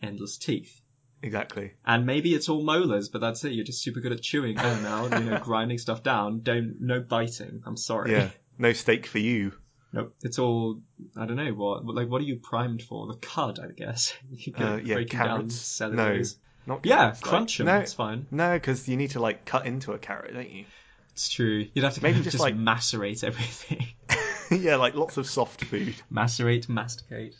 [0.01, 0.81] endless teeth.
[1.23, 1.73] Exactly.
[1.85, 3.51] And maybe it's all molars, but that's it.
[3.51, 4.57] You're just super good at chewing.
[4.59, 6.41] Oh, now you know, grinding stuff down.
[6.41, 7.61] Don't no biting.
[7.65, 8.11] I'm sorry.
[8.11, 8.29] Yeah.
[8.57, 9.53] No steak for you.
[9.93, 10.15] Nope.
[10.23, 10.79] It's all
[11.17, 11.85] I don't know what.
[11.85, 13.07] Like what are you primed for?
[13.07, 14.13] The cud, I guess.
[14.31, 15.55] You Uh, yeah, carrots.
[15.55, 16.37] cellulose.
[16.67, 17.67] Not Yeah, carrots, like- crunch them.
[17.67, 18.27] No, It's fine.
[18.31, 20.65] no, because you need to like cut into a carrot, don't you?
[21.13, 21.67] It's true.
[21.73, 23.87] You'd have to Maybe just, just like- macerate everything.
[24.51, 25.95] yeah, like lots of soft food.
[26.09, 27.35] macerate, masticate,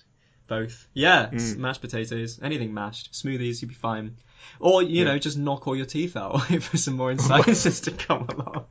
[0.48, 0.88] both.
[0.94, 1.58] Yeah, Mm.
[1.58, 4.18] mashed potatoes, anything mashed, smoothies, you'd be fine.
[4.60, 5.04] Or you Yeah.
[5.06, 6.50] know, just knock all your teeth out.
[6.50, 8.66] Wait for some more incisors to come along.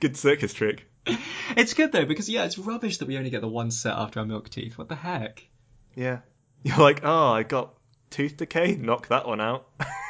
[0.00, 0.86] Good circus trick.
[1.56, 4.20] It's good though because yeah, it's rubbish that we only get the one set after
[4.20, 4.76] our milk teeth.
[4.76, 5.46] What the heck?
[5.96, 6.18] Yeah.
[6.62, 7.74] You're like, oh, I got
[8.10, 9.68] tooth decay, knock that one out.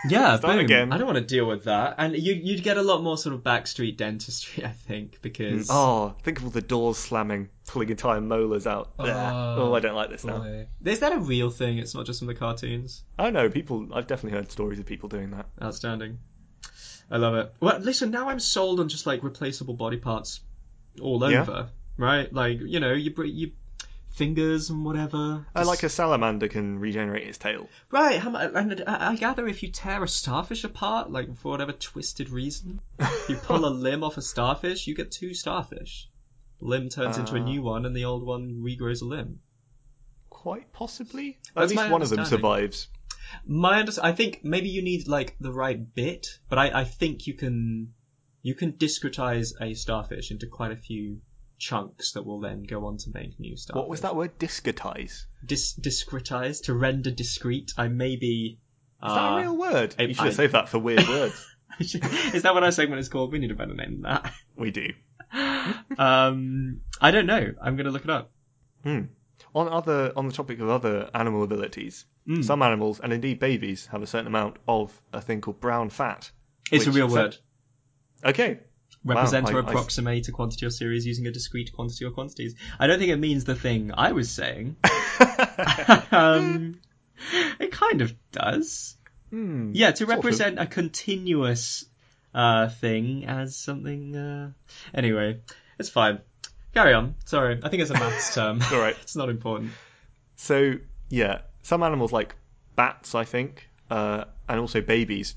[0.08, 0.64] Yeah, Start boom.
[0.64, 0.92] again.
[0.92, 1.96] I don't want to deal with that.
[1.98, 5.68] And you, you'd get a lot more sort of backstreet dentistry, I think, because.
[5.68, 5.70] Mm.
[5.70, 8.90] oh, think of all the doors slamming, pulling entire molars out.
[8.98, 9.04] Oh.
[9.06, 10.38] Oh, I don't like this now.
[10.38, 10.66] boy.
[10.84, 11.78] Is that a real thing?
[11.78, 13.02] It's not just from the cartoons.
[13.18, 13.88] I know people.
[13.94, 15.46] I've definitely heard stories of people doing that.
[15.62, 16.18] Outstanding.
[17.10, 17.52] I love it.
[17.60, 20.40] Well, listen, now I'm sold on just like replaceable body parts
[21.02, 21.42] all Yeah.
[21.42, 22.32] over, right?
[22.32, 23.50] Like, you know, you br- you
[24.10, 25.46] fingers and whatever.
[25.54, 27.68] I like a salamander can regenerate its tail.
[27.90, 32.30] Right, and I I gather if you tear a starfish apart, like for whatever twisted
[32.30, 32.80] reason,
[33.28, 36.08] you pull a limb off a starfish, you get two starfish.
[36.60, 37.44] The limb turns into a Ah.
[37.44, 39.40] new one, and the old one regrows a limb.
[40.28, 41.38] Quite possibly.
[41.54, 42.88] That's At least one of them survives.
[43.46, 47.26] My under- I think maybe you need like the right bit, but I, I think
[47.26, 47.94] you can
[48.42, 51.20] you can discretize a starfish into quite a few
[51.60, 53.76] chunks that will then go on to make new stuff.
[53.76, 54.36] What was that word?
[54.38, 55.26] Discretize.
[55.46, 57.72] Dis- discretize to render discrete.
[57.78, 58.58] I maybe.
[59.06, 59.94] Is that a real word?
[59.98, 61.46] I- you should I- have saved that for weird words.
[61.78, 63.32] Is that what our segment is called?
[63.32, 64.32] We need a better name than that.
[64.56, 64.88] We do.
[65.98, 67.52] Um, I don't know.
[67.62, 68.30] I'm gonna look it up.
[68.82, 69.02] Hmm.
[69.54, 72.42] On other on the topic of other animal abilities, Hmm.
[72.42, 76.30] some animals and indeed babies have a certain amount of a thing called brown fat.
[76.70, 77.36] It's a real word.
[78.24, 78.60] Okay.
[79.04, 82.10] Represent Wow, or I- I- approximate a quantity or series using a discrete quantity or
[82.10, 82.54] quantities.
[82.78, 84.76] I don't think it means the thing I was saying.
[86.12, 86.80] um,
[87.58, 88.96] it kind of does.
[89.30, 89.70] Hmm.
[89.74, 90.16] Yeah, to Sort of.
[90.16, 91.84] represent a continuous
[92.34, 94.16] uh, thing as something.
[94.16, 94.52] Uh...
[94.92, 95.40] Anyway,
[95.78, 96.20] it's fine.
[96.74, 97.14] Carry on.
[97.24, 98.60] Sorry, I think it's a maths term.
[98.72, 98.96] All right.
[99.02, 99.72] it's not important.
[100.36, 100.74] So
[101.08, 102.34] yeah, some animals like
[102.76, 105.36] bats, I think, uh, and also babies,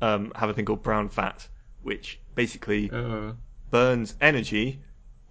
[0.00, 1.46] um, have a thing called brown fat,
[1.82, 3.32] which basically Uh,
[3.70, 4.80] burns energy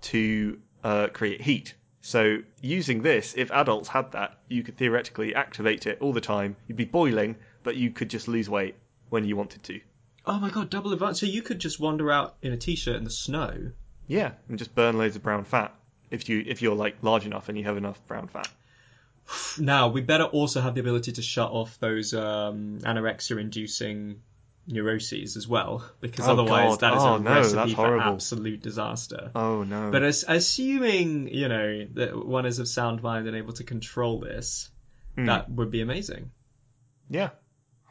[0.02, 1.74] to uh, create heat.
[2.02, 6.56] So using this, if adults had that, you could theoretically activate it all the time.
[6.68, 8.76] You'd be boiling, but you could just lose weight
[9.10, 9.82] when you wanted to.
[10.26, 11.18] oh my god, double advantage.
[11.18, 13.72] So you could just wander out in a t-shirt in the snow.
[14.08, 15.74] Yeah, and just burn loads of brown fat
[16.10, 18.48] if you if you're like large enough and you have enough brown fat.
[19.60, 24.22] Now we better also have the ability to shut off those um, anorexia-inducing
[24.68, 26.80] neuroses as well, because Oh, otherwise God.
[26.82, 28.14] that is Oh, a no, recipe for horrible.
[28.14, 29.32] absolute disaster.
[29.36, 29.90] Oh no.
[29.92, 34.20] But as, assuming you know that one is of sound mind and able to control
[34.20, 34.70] this,
[35.16, 35.26] Hmm.
[35.26, 36.32] that would be amazing.
[37.10, 37.30] Yeah.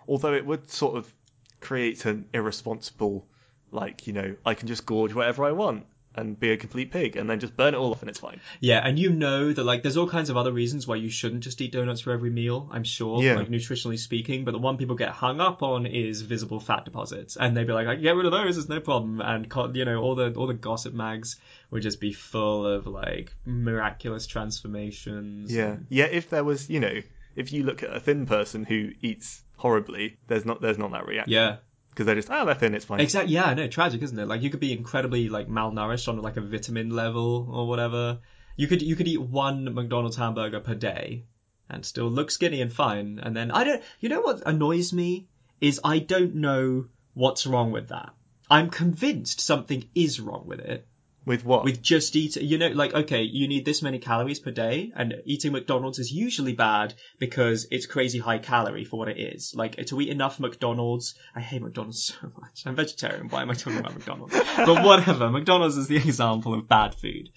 [0.07, 1.12] Although it would sort of
[1.61, 3.27] create an irresponsible,
[3.73, 5.85] like, you know, I can just gorge whatever I want
[6.19, 8.41] and be a complete pig and then just burn it all off and it's fine.
[8.61, 11.43] Yeah, and you know that like there's all kinds of other reasons why you shouldn't
[11.45, 12.69] just eat donuts for every meal.
[12.73, 13.35] I'm sure, Yeah.
[13.37, 14.45] like nutritionally speaking.
[14.45, 17.73] But the one people get hung up on is visible fat deposits, and they'd be
[17.73, 19.21] like, I can get rid of those, it's no problem.
[19.21, 19.47] And
[19.77, 21.37] you know, all the all the gossip mags
[21.71, 25.53] would just be full of like miraculous transformations.
[25.53, 25.77] Yeah.
[25.89, 27.01] Yeah, if there was, you know,
[27.37, 31.07] if you look at a thin person who eats horribly, there's not there's not that
[31.07, 31.33] reaction.
[31.33, 31.57] Yeah.
[31.99, 33.01] Because they're just, oh, they're thin, it's fine.
[33.01, 33.34] Exactly.
[33.34, 34.28] Yeah, no, tragic, isn't it?
[34.28, 38.20] Like you could be incredibly like malnourished on like a vitamin level or whatever.
[38.55, 41.24] You could you could eat one McDonald's hamburger per day
[41.68, 43.18] and still look skinny and fine.
[43.20, 43.82] And then I don't.
[43.99, 45.26] You know what annoys me
[45.61, 46.84] is I don't know
[47.14, 48.14] what's wrong with that.
[48.49, 50.86] I'm convinced something is wrong with it.
[51.29, 51.62] With what?
[51.62, 55.14] With just eating, you know, like okay, you need this many calories per day, and
[55.26, 59.55] eating McDonald's is usually bad because it's crazy high calorie for what it is.
[59.55, 62.62] Like to eat enough McDonald's, I hate McDonald's so much.
[62.64, 63.29] I'm vegetarian.
[63.29, 64.35] Why am I talking about McDonald's?
[64.57, 65.29] But whatever.
[65.39, 67.29] McDonald's is the example of bad food.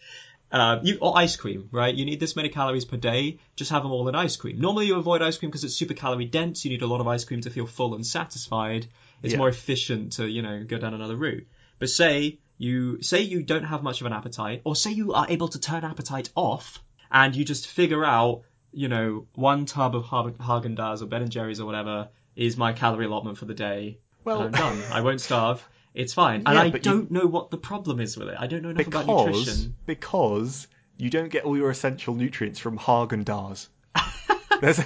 [0.53, 1.93] Uh, you, or ice cream, right?
[1.93, 3.39] You need this many calories per day.
[3.57, 4.59] Just have them all in ice cream.
[4.59, 6.63] Normally, you avoid ice cream because it's super calorie dense.
[6.63, 8.87] You need a lot of ice cream to feel full and satisfied.
[9.21, 9.37] It's Yeah.
[9.39, 11.45] more efficient to, you know, go down another route.
[11.79, 15.25] But say you say you don't have much of an appetite, or say you are
[15.27, 20.05] able to turn appetite off, and you just figure out, you know, one tub of
[20.05, 23.97] Haagen Dazs or Ben and Jerry's or whatever is my calorie allotment for the day.
[24.23, 24.91] Well- and I'm done.
[24.91, 25.67] I won't starve.
[25.95, 26.43] It's fine.
[26.45, 28.35] And Yeah, I don't know what the problem is with it.
[28.39, 29.75] I don't know enough about because, nutrition.
[29.87, 33.69] because you don't get all your essential nutrients from Haagen Dazs.
[34.61, 34.79] There's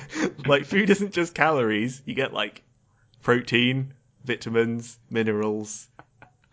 [0.47, 2.01] like food isn't just calories.
[2.05, 2.63] You get like
[3.21, 5.89] protein, vitamins, minerals,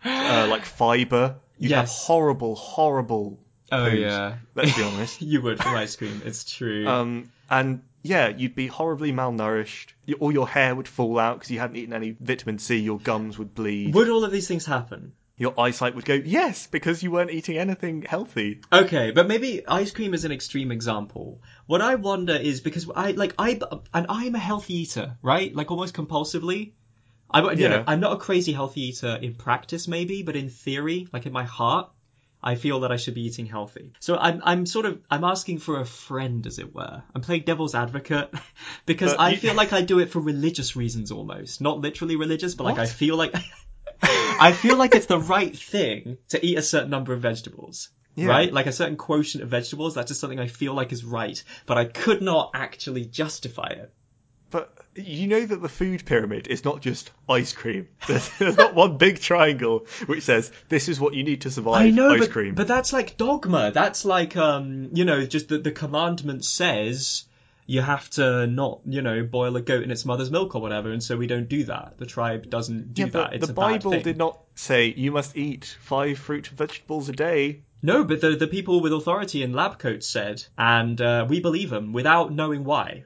[0.05, 1.35] uh, like fiber.
[1.57, 2.05] You have Yes.
[2.05, 3.39] horrible, horrible.
[3.71, 4.37] Oh yeah.
[4.55, 5.21] Let's be honest.
[5.33, 6.21] you would from ice cream.
[6.25, 6.87] It's true.
[6.87, 9.93] Um, and yeah, you'd be horribly malnourished.
[10.19, 12.77] All your hair would fall out because you hadn't eaten any vitamin C.
[12.77, 13.93] Your gums would bleed.
[13.95, 15.13] would all of these things happen?
[15.35, 18.61] Your eyesight would go yes because you weren't eating anything healthy.
[18.71, 21.41] Okay, but maybe ice cream is an extreme example.
[21.65, 23.59] What I wonder is because I like I
[23.93, 25.53] and I'm a healthy eater, right?
[25.55, 26.73] Like almost compulsively.
[27.33, 27.83] I you know.
[27.87, 31.43] I'm not a crazy healthy eater in practice, maybe, but in theory, like in my
[31.43, 31.89] heart,
[32.41, 33.93] I feel that I should be eating healthy.
[33.99, 37.01] So I'm I'm sort of I'm asking for a friend, as it were.
[37.15, 38.33] I'm playing devil's advocate
[38.85, 42.15] because But I you- feel like I do it for religious reasons almost, not literally
[42.17, 43.33] religious, but like I feel like
[44.01, 47.89] I feel like it's the right thing to eat a certain number of vegetables.
[48.15, 48.27] Yeah.
[48.27, 48.53] Right?
[48.53, 51.79] Like a certain quotient of vegetables, that's just something I feel like is right, but
[51.79, 53.91] I could not actually justify it.
[54.51, 57.87] But you know that the food pyramid is not just ice cream.
[58.07, 61.81] There's, there's not one big triangle which says this is what you need to survive
[61.81, 62.55] I know, ice but, cream.
[62.55, 63.71] but that's like dogma.
[63.71, 67.25] That's like, um, you know, just that the commandment says
[67.65, 70.91] you have to not, you know, boil a goat in its mother's milk or whatever,
[70.91, 71.97] and so we don't do that.
[71.97, 73.33] The tribe doesn't do yeah, that.
[73.33, 77.61] It's the Bible did not say you must eat five fruit and vegetables a day.
[77.81, 81.69] No, but the the people with authority in lab coats said, and uh, we believe
[81.69, 83.05] them without knowing why.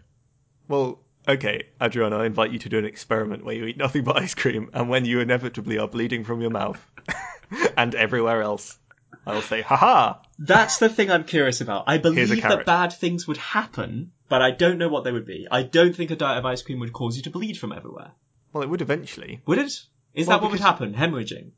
[0.68, 4.18] Well, okay, Adriano, I invite you to do an experiment where you eat nothing but
[4.18, 6.84] ice cream, and when you inevitably are bleeding from your mouth
[7.78, 8.78] and everywhere else,
[9.26, 10.16] I'll say, haha!
[10.40, 11.86] That's the thing I'm curious about.
[11.88, 12.66] I believe that carrot.
[12.66, 15.48] bad things would happen, but I don't know what they would be.
[15.52, 18.12] I don't think a diet of ice cream would cause you to bleed from everywhere.
[18.54, 19.42] Well, it would eventually.
[19.46, 19.66] Would it?
[20.14, 20.94] Is Well, that what would because- happen?
[20.94, 21.52] Hemorrhaging?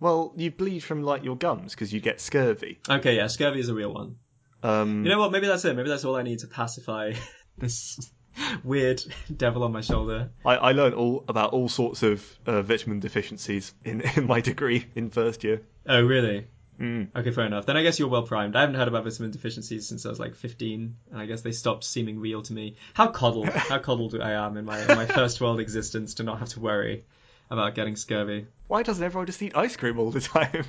[0.00, 2.78] Well, you bleed from like your gums because you get scurvy.
[2.88, 4.14] Okay, yeah, scurvy is a real one.
[4.62, 5.32] Um, You know what?
[5.32, 5.74] Maybe that's it.
[5.74, 7.14] Maybe that's all I need to pacify
[7.58, 7.98] this
[8.64, 9.02] weird
[9.36, 10.30] devil on my shoulder.
[10.44, 14.86] I, I learned all about all sorts of uh, vitamin deficiencies in, in my degree
[14.94, 15.62] in first year.
[15.86, 16.46] Oh, really?
[16.80, 17.08] Mm.
[17.14, 17.66] Okay, fair enough.
[17.66, 18.54] Then I guess you're well primed.
[18.54, 21.50] I haven't heard about vitamin deficiencies since I was like 15, and I guess they
[21.50, 22.76] stopped seeming real to me.
[22.94, 26.38] How coddled, how coddled I am in my in my first world existence to not
[26.38, 27.04] have to worry
[27.50, 28.46] about getting scurvy.
[28.68, 30.66] Why doesn't everyone just eat ice cream all the time?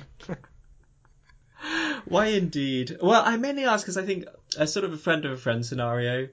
[2.06, 2.96] Why indeed?
[3.00, 4.24] Well, I mainly ask because I think
[4.56, 6.28] a sort of a friend of a friend scenario.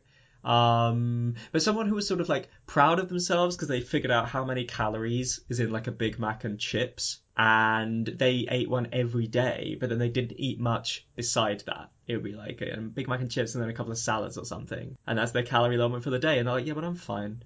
[0.48, 4.30] Um, but someone who was sort of like proud of themselves because they figured out
[4.30, 8.88] how many calories is in like a Big Mac and chips, and they ate one
[8.94, 11.92] every day, but then they didn't eat much beside that.
[12.08, 14.38] It would be like a Big Mac and chips and then a couple of salads
[14.38, 16.40] or something, and that's their calorie limit for the day.
[16.40, 17.44] And they're like, yeah, but I'm fine,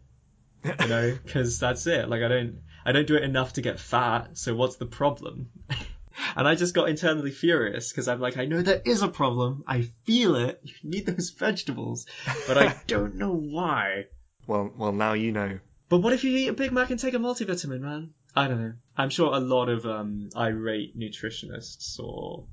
[0.63, 2.07] you know, because that's it.
[2.07, 5.49] Like I don't, I don't do it enough to get fat, so what's the problem?
[6.35, 9.63] And I just got internally furious because I'm like, I know there is a problem.
[9.67, 10.61] I feel it.
[10.63, 12.05] You need those vegetables,
[12.47, 14.05] but I don't know why.
[14.47, 15.59] well, well, now you know.
[15.89, 18.11] But what if you eat a Big Mac and take a multivitamin, man?
[18.35, 18.73] I don't know.
[18.95, 22.45] I'm sure a lot of um, irate nutritionists or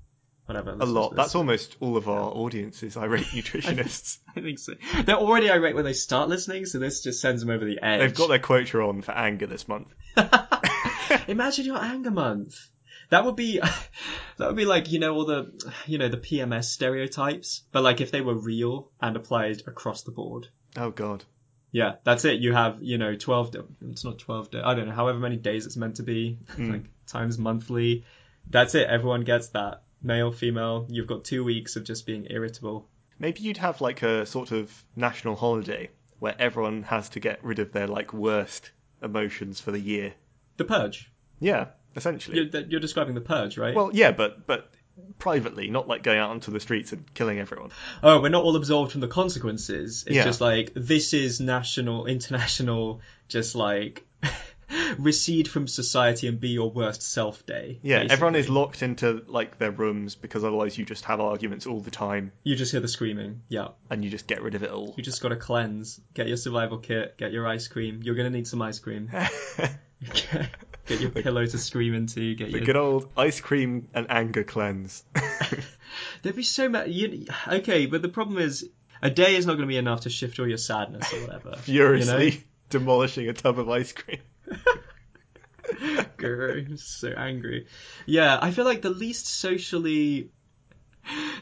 [0.47, 0.71] whatever.
[0.81, 1.15] A lot.
[1.15, 4.19] That's almost all of our audiences, irate nutritionists.
[4.35, 4.73] I think so.
[5.05, 8.01] They're already irate when they start listening, so this just sends them over the edge.
[8.01, 9.89] They've got their quota on for anger this month.
[11.29, 12.57] Imagine your anger month.
[13.11, 13.59] That would be,
[14.37, 18.01] that would be like you know all the, you know the PMS stereotypes, but like
[18.01, 20.49] if they were real and applied across the board.
[20.77, 21.25] Oh God.
[21.71, 22.41] Yeah, that's it.
[22.41, 23.55] You have you know twelve.
[23.83, 24.49] It's not twelve.
[24.55, 24.95] I don't know.
[24.95, 26.71] However many days it's meant to be, hmm.
[26.71, 28.05] like times monthly.
[28.51, 28.89] That's it.
[28.89, 29.83] Everyone gets that.
[30.03, 30.87] Male, female.
[30.89, 32.89] You've got two weeks of just being irritable.
[33.19, 35.91] Maybe you'd have like a sort of national holiday
[36.21, 38.71] where everyone has to get rid of their like worst
[39.03, 40.15] emotions for the year.
[40.57, 41.11] The purge.
[41.41, 41.67] Yeah,
[41.99, 42.49] essentially.
[42.51, 43.75] You're, you're describing the purge, right?
[43.75, 44.71] Well, yeah, but but
[45.19, 47.71] privately, not like going out onto the streets and killing everyone.
[48.03, 50.05] oh, we're not all absolved from the consequences.
[50.07, 50.25] It's Yeah.
[50.25, 54.07] just like this is national, international, just like
[54.99, 57.79] recede from society and be your worst self day.
[57.83, 61.81] Yeah, everyone is locked into like their rooms because otherwise you just have arguments all
[61.81, 63.43] the time You just hear the screaming.
[63.49, 63.69] Yeah.
[63.91, 64.95] and you just get rid of it all.
[64.97, 66.01] You just gotta cleanse.
[66.15, 67.17] Get your survival kit.
[67.19, 68.01] Get your ice cream.
[68.03, 69.11] You're gonna need some ice cream.
[70.03, 72.35] get your pillow to scream into.
[72.35, 72.67] Get the your.
[72.67, 75.05] good old ice cream and anger cleanse.
[76.23, 76.93] There'd be so many.
[76.93, 77.27] You...
[77.47, 78.69] Okay, but the problem is,
[79.03, 81.57] a day is not gonna be enough to shift all your sadness or whatever.
[81.57, 82.37] Furiously You know?
[82.71, 84.21] demolishing a tub of ice cream.
[86.21, 87.67] I'm so angry.
[88.07, 90.31] Yeah, I feel like the least socially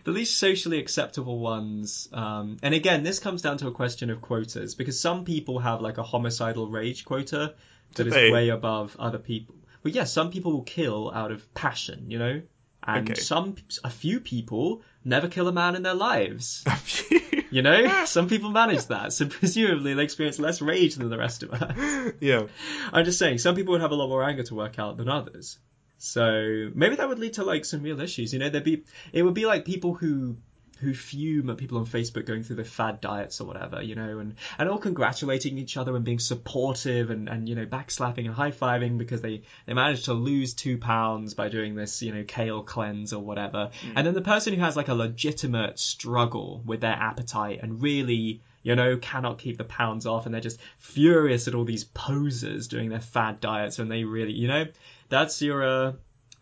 [0.07, 4.23] the least socially acceptable ones um, and again this comes down to a question of
[4.23, 7.55] quotas because some people have like a homicidal rage quota
[7.97, 8.31] that is they?
[8.31, 12.41] way above other people but yeah some people will kill out of passion you know
[12.85, 13.21] and Okay.
[13.21, 16.65] some a few people never kill a man in their lives
[17.51, 21.43] you know some people manage that so presumably they experience less rage than the rest
[21.43, 21.77] of us
[22.21, 22.47] yeah.
[22.93, 25.09] I'm just saying, some people would have a lot more anger to work out than
[25.09, 25.59] others.
[25.99, 28.33] So maybe that would lead to like some real issues.
[28.33, 30.37] You know, there'd be it would be like people who
[30.79, 34.19] who fume at people on Facebook going through their fad diets or whatever, you know,
[34.19, 38.35] and, and all congratulating each other and being supportive and, and you know, backslapping and
[38.35, 42.25] high fiving because they, they managed to lose two pounds by doing this, you know,
[42.25, 43.71] kale cleanse or whatever.
[43.87, 43.93] Mm.
[43.97, 48.43] And then the person who has like a legitimate struggle with their appetite and really,
[48.63, 52.69] you know, cannot keep the pounds off and they're just furious at all these posers
[52.69, 54.67] doing their fad diets when they really, you know,
[55.09, 55.93] that's your, uh,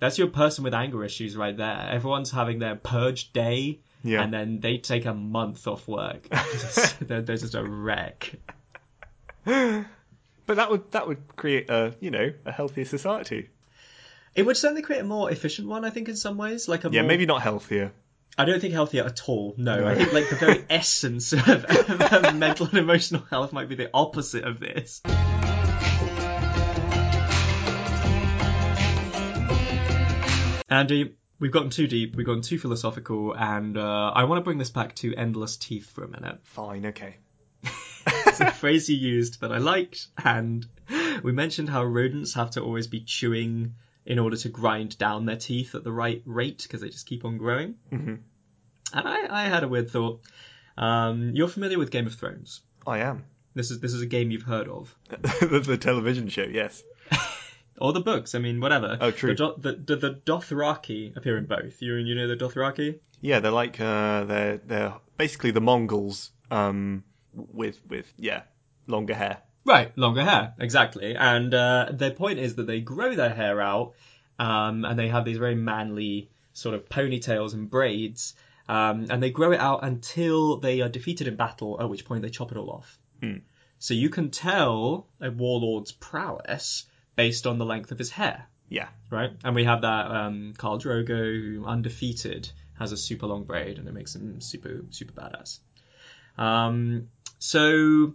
[0.01, 1.89] That's your person with anger issues right there.
[1.91, 4.23] Everyone's having their purge day, Yeah.
[4.23, 6.29] and then they take a month off work.
[7.01, 8.35] they're, they're just a wreck.
[10.47, 13.49] But that would that would create a you know a healthier society.
[14.35, 16.69] It would certainly create a more efficient one, I think, in some ways.
[16.69, 17.93] Like a Yeah, more, maybe not healthier.
[18.37, 19.55] I don't think healthier at all.
[19.57, 23.77] No, I think like the very essence of, of mental and emotional health might be
[23.77, 25.01] the opposite of this.
[30.69, 34.59] Andy, we've gotten too deep, we've gotten too philosophical, and uh, I want to bring
[34.59, 36.39] this back to endless teeth for a minute.
[36.45, 37.17] Fine, okay.
[38.27, 40.67] It's a phrase you used that I liked, and
[41.23, 45.37] we mentioned how rodents have to always be chewing in order to grind down their
[45.37, 47.77] teeth at the right rate because they just keep on growing.
[47.93, 48.19] Mhm.
[48.93, 50.21] And I, I had a weird thought.
[50.77, 52.61] Um, you're familiar with Game of Thrones.
[52.87, 56.43] I am This is this is a game you've heard of, the, the television show.
[56.45, 56.83] Yes.
[57.81, 58.35] Or the books.
[58.35, 58.99] I mean, whatever.
[59.01, 59.35] Oh, true.
[59.35, 61.81] The, Do- the, the, the Dothraki appear in both.
[61.81, 62.99] You you know the Dothraki.
[63.21, 68.43] Yeah, they're like uh, they're they're basically the Mongols um with with yeah
[68.87, 69.39] longer hair.
[69.67, 71.17] Right, longer hair, exactly.
[71.17, 73.95] And uh, their point is that they grow their hair out,
[74.39, 78.35] um, and they have these very manly sort of ponytails and braids,
[78.69, 82.21] um, and they grow it out until they are defeated in battle, at which point
[82.21, 82.99] they chop it all off.
[83.21, 83.39] Hmm.
[83.79, 86.85] So you can tell a warlord's prowess
[87.17, 88.89] based on the length of his hair, Yeah.
[89.11, 89.31] right?
[89.45, 93.87] And we have that um, Khal Drogo, who undefeated, has a super long braid, and
[93.89, 95.59] it makes him super super badass.
[96.37, 97.07] Um,
[97.39, 98.15] so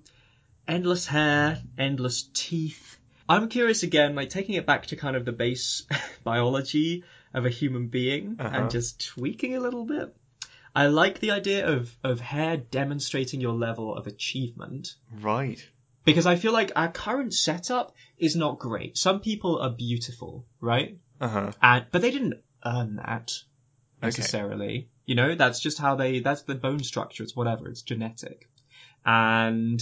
[0.67, 2.97] endless hair, endless teeth.
[3.27, 5.83] I'm curious again, like taking it back to kind of the base
[6.23, 8.55] biology of a human being Uh-huh.
[8.55, 10.13] and just tweaking a little bit.
[10.75, 15.65] I like the idea of, of hair demonstrating your level of achievement Right.
[16.09, 18.97] Because I feel like our current setup is not great.
[18.97, 20.97] Some people are beautiful, right?
[21.21, 21.51] Uh huh.
[21.61, 23.31] And but they didn't earn that
[24.01, 24.89] necessarily.
[25.05, 26.19] You know, that's just how they.
[26.19, 27.21] That's the bone structure.
[27.21, 27.69] It's whatever.
[27.69, 28.49] It's genetic,
[29.05, 29.79] and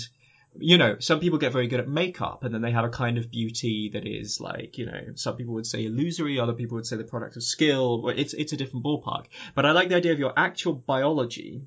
[0.59, 3.17] you know, some people get very good at makeup, and then they have a kind
[3.17, 6.85] of beauty that is like, you know, some people would say illusory, other people would
[6.85, 8.09] say the product of skill.
[8.09, 9.27] It's it's a different ballpark.
[9.55, 11.61] But I like the idea of your actual biology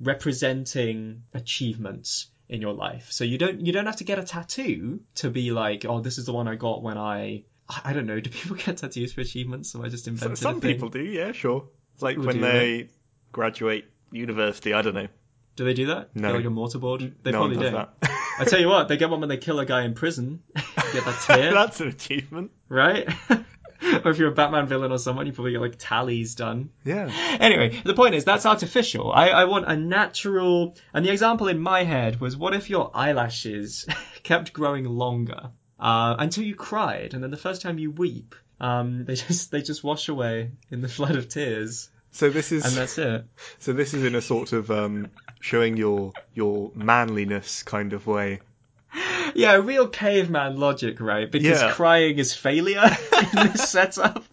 [0.00, 3.10] representing achievements in your life.
[3.10, 6.18] So you don't you don't have to get a tattoo to be like, oh, this
[6.18, 7.44] is the one I got when I.
[7.82, 8.20] I don't know.
[8.20, 9.74] Do people get tattoos for achievements?
[9.74, 11.00] Or I just invented some people do.
[11.02, 11.64] Yeah, sure.
[11.94, 12.90] It's like People when they
[13.32, 14.74] graduate university.
[14.74, 15.08] I don't know.
[15.56, 16.14] Do they do that?
[16.14, 16.28] No.
[16.32, 17.12] Get like a mortarboard?
[17.22, 17.76] They no probably one does do.
[18.02, 18.10] that.
[18.40, 20.42] I tell you what, they get one when they kill a guy in prison.
[20.54, 22.50] get that tear, That's an achievement.
[22.68, 23.08] right?
[24.04, 26.70] or if you're a Batman villain or someone, you probably get like tallies done.
[26.84, 27.10] Yeah.
[27.40, 29.12] Anyway, the point is that's artificial.
[29.12, 30.76] I, I want a natural.
[30.92, 33.86] And the example in my head was, what if your eyelashes
[34.22, 39.04] kept growing longer uh, until you cried, and then the first time you weep, um,
[39.06, 42.74] they just they just wash away in the flood of tears, So this is and
[42.74, 43.24] that's it.
[43.58, 45.10] so this is in a sort of um,
[45.40, 48.40] showing your your manliness kind of way.
[49.44, 51.30] Yeah, real caveman logic, right?
[51.30, 51.72] Because Yeah.
[51.72, 52.84] crying is failure
[53.36, 54.24] in this setup.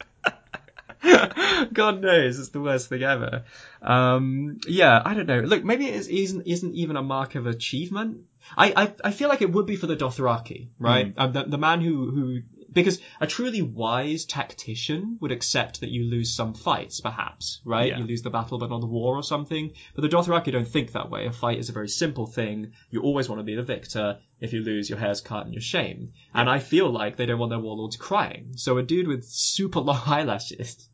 [1.74, 3.44] God knows, it's the worst thing ever.
[3.82, 5.40] Um, yeah, I don't know.
[5.40, 8.26] Look, maybe it is, isn't isn't even a mark of achievement.
[8.56, 11.14] I, I, I feel like it would be for the Dothraki, right?
[11.18, 12.42] Um, the, the man who, who
[12.74, 17.90] because a truly wise tactician would accept that you lose some fights, perhaps, right?
[17.90, 17.98] Yeah.
[18.00, 19.72] You lose the battle but not the war or something.
[19.96, 21.26] But the Dothraki don't think that way.
[21.26, 22.72] A fight is a very simple thing.
[22.90, 24.20] You always want to be the victor.
[24.40, 26.14] If you lose, your hair's cut and you're shame.
[26.34, 28.54] And I feel like they don't want their warlords crying.
[28.56, 30.88] So a dude with super long eyelashes,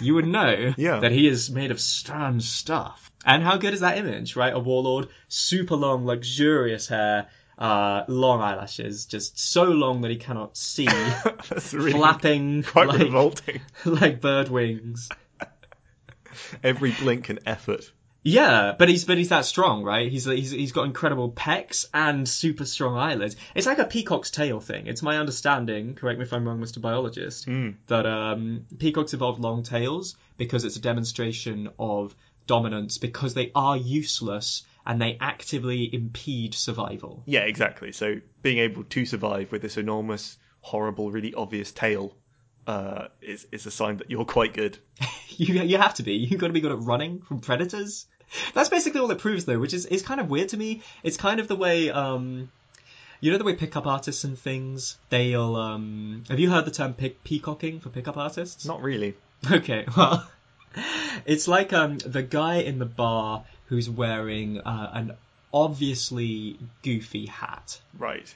[0.00, 1.00] you would know Yeah.
[1.00, 3.10] that he is made of stern stuff.
[3.24, 4.52] And how good is that image, right?
[4.52, 7.28] A warlord, super long, luxurious hair,
[7.58, 10.88] uh, long eyelashes, just so long that he cannot see,
[11.72, 13.60] really flapping quite like, revolting.
[13.84, 15.08] like bird wings.
[16.62, 17.90] Every blink and effort.
[18.26, 20.10] Yeah, but he's but he's that strong, right?
[20.10, 23.36] He's he's he's got incredible pecs and super strong eyelids.
[23.54, 24.86] It's like a peacock's tail thing.
[24.86, 25.94] It's my understanding.
[25.94, 26.80] Correct me if I'm wrong, Mr.
[26.80, 27.46] Biologist.
[27.46, 27.74] Mm.
[27.88, 33.76] That um, peacocks evolved long tails because it's a demonstration of dominance because they are
[33.76, 37.22] useless and they actively impede survival.
[37.26, 37.92] Yeah, exactly.
[37.92, 42.16] So being able to survive with this enormous, horrible, really obvious tail
[42.66, 44.78] uh, is is a sign that you're quite good.
[45.36, 46.12] You you have to be.
[46.14, 48.06] You've got to be good at running from predators.
[48.54, 50.82] That's basically all it proves, though, which is is kind of weird to me.
[51.02, 52.52] It's kind of the way um,
[53.20, 54.96] you know the way pickup artists and things.
[55.08, 58.64] They'll um, have you heard the term pick- peacocking for pickup artists?
[58.64, 59.14] Not really.
[59.50, 60.26] Okay, well,
[61.26, 65.16] it's like um the guy in the bar who's wearing uh, an
[65.52, 67.80] obviously goofy hat.
[67.98, 68.34] Right.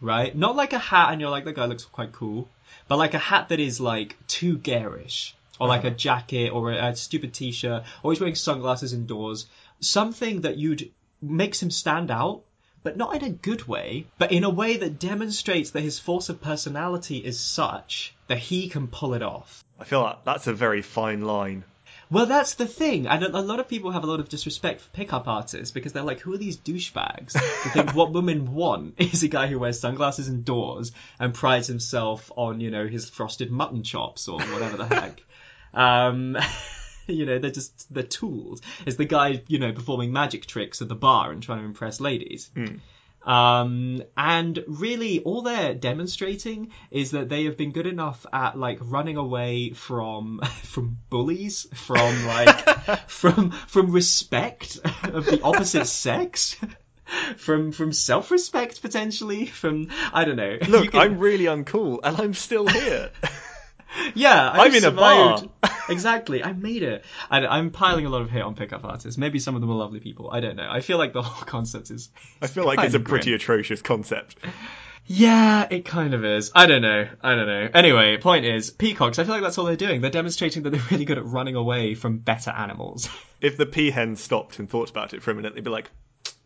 [0.00, 0.34] right?
[0.34, 2.48] Not like a hat and you're like, that guy looks quite cool,
[2.88, 6.88] but like a hat that is like too garish, or like a jacket or a,
[6.88, 9.46] a stupid t-shirt, or he's wearing sunglasses indoors.
[9.80, 10.90] Something that you'd
[11.22, 12.42] makes him stand out,
[12.82, 16.28] but not in a good way, but in a way that demonstrates that his force
[16.28, 19.64] of personality is such that he can pull it off.
[19.78, 21.64] I feel like that's a very fine line.
[22.08, 24.80] Well, that's the thing, and a a lot of people have a lot of disrespect
[24.80, 27.32] for pickup artists because they're like, "Who are these douchebags?"
[27.64, 32.30] They think what women want is a guy who wears sunglasses indoors and prides himself
[32.36, 35.22] on, you know, his frosted mutton chops or whatever the heck.
[35.74, 36.38] Um,
[37.06, 38.62] you know, they're just they're tools.
[38.86, 42.00] It's the guy, you know, performing magic tricks at the bar and trying to impress
[42.00, 42.50] ladies.
[43.26, 48.78] Um, and really, all they're demonstrating is that they have been good enough at like
[48.80, 56.56] running away from from bullies, from like from from respect of the opposite sex,
[57.36, 60.58] from from self respect potentially, from I don't know.
[60.68, 63.10] Look, can- I'm really uncool, and I'm still here.
[64.14, 65.42] yeah, I I'm in a bar.
[65.88, 67.04] Exactly, I made it.
[67.30, 69.18] I, I'm piling a lot of hate on pickup artists.
[69.18, 70.30] Maybe some of them are lovely people.
[70.30, 70.68] I don't know.
[70.70, 72.08] I feel like the whole concept is
[72.42, 73.36] I feel like it's a pretty grim.
[73.36, 74.36] atrocious concept.
[75.08, 76.50] Yeah, it kind of is.
[76.52, 77.06] I don't know.
[77.22, 77.68] I don't know.
[77.74, 80.00] Anyway, point is, peacocks, I feel like that's all they're doing.
[80.00, 83.08] They're demonstrating that they're really good at running away from better animals.
[83.38, 85.90] If the peahen stopped and thought about it for a minute, they'd be like,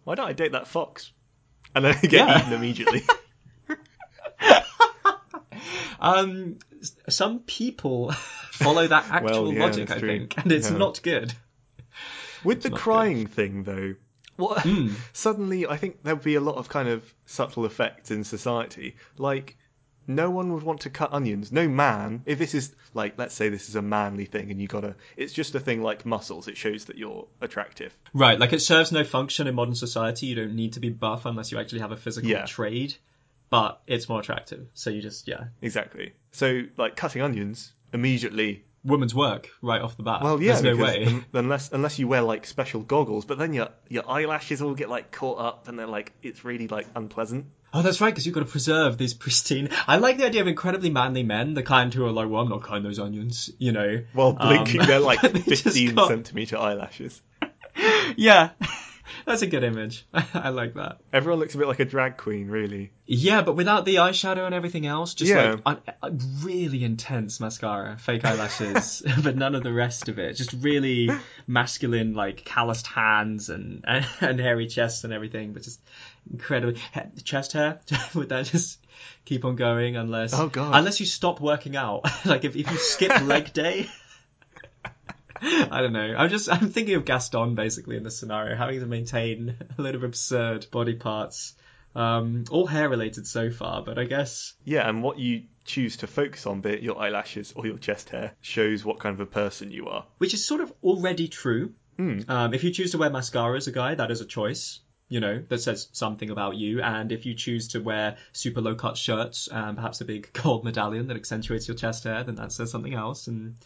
[0.02, 1.12] "Why don't I date that fox?"
[1.72, 2.40] And then get Yeah.
[2.40, 3.02] eaten immediately.
[6.00, 6.58] um,
[7.08, 8.12] some people
[8.52, 10.08] follow that actual yeah, logic, I true.
[10.08, 10.76] think, and it's Yeah.
[10.76, 11.32] not good.
[12.42, 13.94] With the not crying thing, though,
[14.36, 14.94] what Hmm.
[15.12, 18.96] suddenly I think there'd be a lot of kind of subtle effects in society.
[19.18, 19.56] Like,
[20.06, 21.52] no one would want to cut onions.
[21.52, 24.66] No man, if this is like, let's say this is a manly thing, and you
[24.66, 26.48] gotta, it's just a thing like muscles.
[26.48, 27.96] It shows that you're attractive.
[28.14, 30.26] Right, like it serves no function in modern society.
[30.26, 32.46] You don't need to be buff unless you actually have a physical Yeah.
[32.46, 32.94] trade,
[33.50, 34.68] but it's more attractive.
[34.74, 35.44] So you just, yeah.
[35.60, 36.12] Exactly.
[36.32, 38.64] So, like cutting onions immediately.
[38.82, 40.22] Woman's work right off the bat.
[40.22, 41.04] Well, yeah, There's no way.
[41.04, 44.88] un- unless unless you wear like special goggles, but then your your eyelashes all get
[44.88, 47.44] like caught up, and they're like it's really like unpleasant.
[47.74, 49.68] Oh, that's right, because you've got to preserve these pristine.
[49.86, 52.48] I like the idea of incredibly manly men, the kind who are like, "Well, I'm
[52.48, 54.02] not cutting those onions," you know.
[54.14, 57.20] While blinking Um, their like but they just 15 got- centimeter eyelashes.
[58.16, 58.50] Yeah,
[59.26, 60.06] that's a good image.
[60.34, 60.98] I like that.
[61.12, 62.92] Everyone looks a bit like a drag queen, really.
[63.06, 65.52] Yeah, but without the eyeshadow and everything else, just Yeah.
[65.52, 66.10] like un- uh,
[66.42, 70.34] really intense mascara, fake eyelashes, but none of the rest of it.
[70.34, 71.10] Just really
[71.46, 75.80] masculine, like calloused hands and and, and hairy chests and everything, but just
[76.32, 77.80] incredibly he- chest hair.
[78.14, 78.78] Would that just
[79.24, 80.74] keep on going unless Oh, God.
[80.76, 82.02] unless you stop working out?
[82.24, 83.88] like if if you skip leg day.
[85.42, 86.14] I don't know.
[86.16, 89.94] I'm just I'm thinking of Gaston basically in this scenario, having to maintain a lot
[89.94, 91.54] of absurd body parts,
[91.94, 93.82] um, all hair related so far.
[93.82, 97.52] But I guess Yeah, and what you choose to focus on, be it your eyelashes
[97.54, 100.04] or your chest hair, shows what kind of a person you are.
[100.18, 101.74] which is sort of already true.
[101.96, 102.20] Hmm.
[102.28, 104.80] Um, if you choose to wear mascara as a guy, that is a choice.
[105.08, 106.80] You know that says something about you.
[106.82, 110.64] And if you choose to wear super low cut shirts and perhaps a big gold
[110.64, 113.26] medallion that accentuates your chest hair, then that says something else.
[113.26, 113.56] And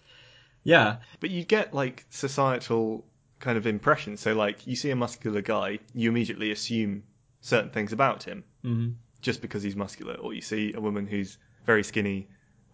[0.64, 3.04] yeah, But you get like societal
[3.40, 4.20] kind of impressions.
[4.20, 7.02] So, like, you see a muscular guy, you immediately assume
[7.40, 8.88] certain things about him hmm
[9.20, 10.14] just because he's muscular.
[10.14, 12.28] Or you see a woman who's very skinny,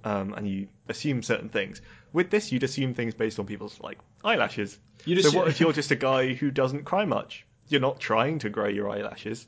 [0.05, 1.81] um, and you assume certain things.
[2.13, 4.79] With this, you'd assume things based on people's like eyelashes.
[5.05, 7.47] You just- so, what if you're just a guy who doesn't cry much?
[7.69, 9.47] You're not trying to grow your eyelashes.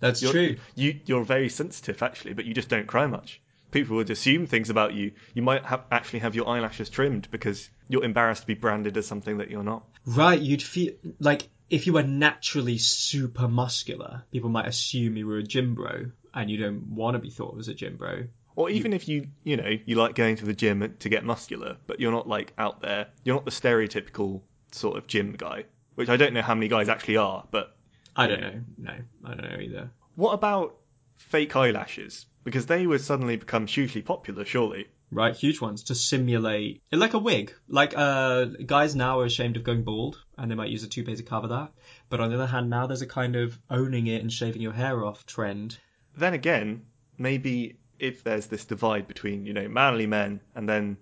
[0.00, 0.56] that's You're, true.
[0.76, 3.40] You, you're very sensitive, actually, but you just don't cry much.
[3.70, 5.12] People would assume things about you.
[5.34, 9.06] You might have, actually have your eyelashes trimmed because you're embarrassed to be branded as
[9.06, 9.84] something that you're not.
[10.06, 15.38] Right, you'd feel like if you were naturally super muscular, people might assume you were
[15.38, 18.24] a gym bro, and you don't want to be thought of as a gym bro.
[18.56, 21.76] Or even if you, you know, you like going to the gym to get muscular,
[21.86, 23.06] but you're not like out there.
[23.24, 24.42] You're not the stereotypical
[24.72, 25.64] sort of gym guy,
[25.94, 27.46] which I don't know how many guys actually are.
[27.50, 27.76] But
[28.16, 28.60] I don't know.
[28.76, 28.94] No,
[29.24, 29.90] I don't know either.
[30.16, 30.79] what about
[31.28, 32.26] fake eyelashes?
[32.44, 34.86] Because they would suddenly become hugely popular, surely.
[35.12, 37.52] Right, huge ones to simulate like a wig.
[37.68, 41.16] Like uh, guys now are ashamed of going bald, and they might use a toupee
[41.16, 41.72] to cover that.
[42.08, 44.72] But on the other hand, now there's a kind of owning it and shaving your
[44.72, 45.78] hair off trend.
[46.16, 46.86] then again,
[47.18, 50.96] maybe if there's this divide between you know manly men, and then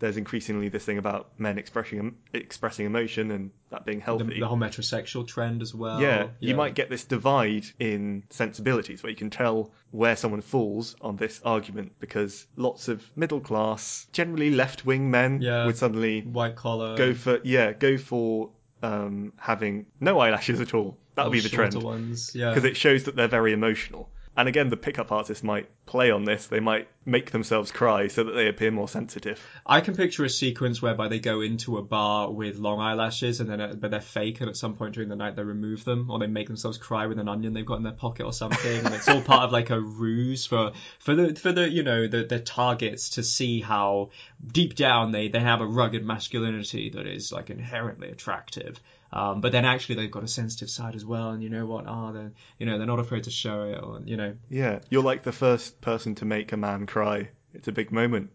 [0.00, 4.40] there's increasingly this thing about men expressing expressing emotion and that being The, healthy.
[4.40, 6.00] the whole metrosexual trend as well.
[6.00, 10.94] yeah, you might get this divide in sensibilities where you can tell where someone falls
[11.00, 15.66] on this argument because lots of middle class, generally left wing men Yeah.
[15.66, 16.96] would suddenly white collar.
[16.96, 18.50] go for yeah, go for
[18.82, 20.96] um, having no eyelashes at all.
[21.16, 22.30] That would be the trend ones.
[22.34, 22.50] Yeah.
[22.50, 24.08] because it shows that they're very emotional.
[24.38, 26.46] And again, the pickup artist might play on this.
[26.46, 29.44] They might make themselves cry so that they appear more sensitive.
[29.66, 33.50] I can picture a sequence whereby they go into a bar with long eyelashes and
[33.50, 36.08] then uh, but they're fake and at some point during the night they remove them
[36.08, 38.86] or they make themselves cry with an onion they've got in their pocket or something
[38.86, 40.70] and it's all part of like a ruse for
[41.00, 44.10] for the for the you know the the targets to see how
[44.46, 48.78] deep down they they have a rugged masculinity that is like inherently attractive.
[49.12, 51.86] Um, but then actually they've got a sensitive side as well, and you know what?
[51.86, 55.02] Ah, they're you know they're not afraid to show it, or you know, Yeah, you're
[55.02, 57.30] like the first person to make a man cry.
[57.54, 58.30] It's a big moment.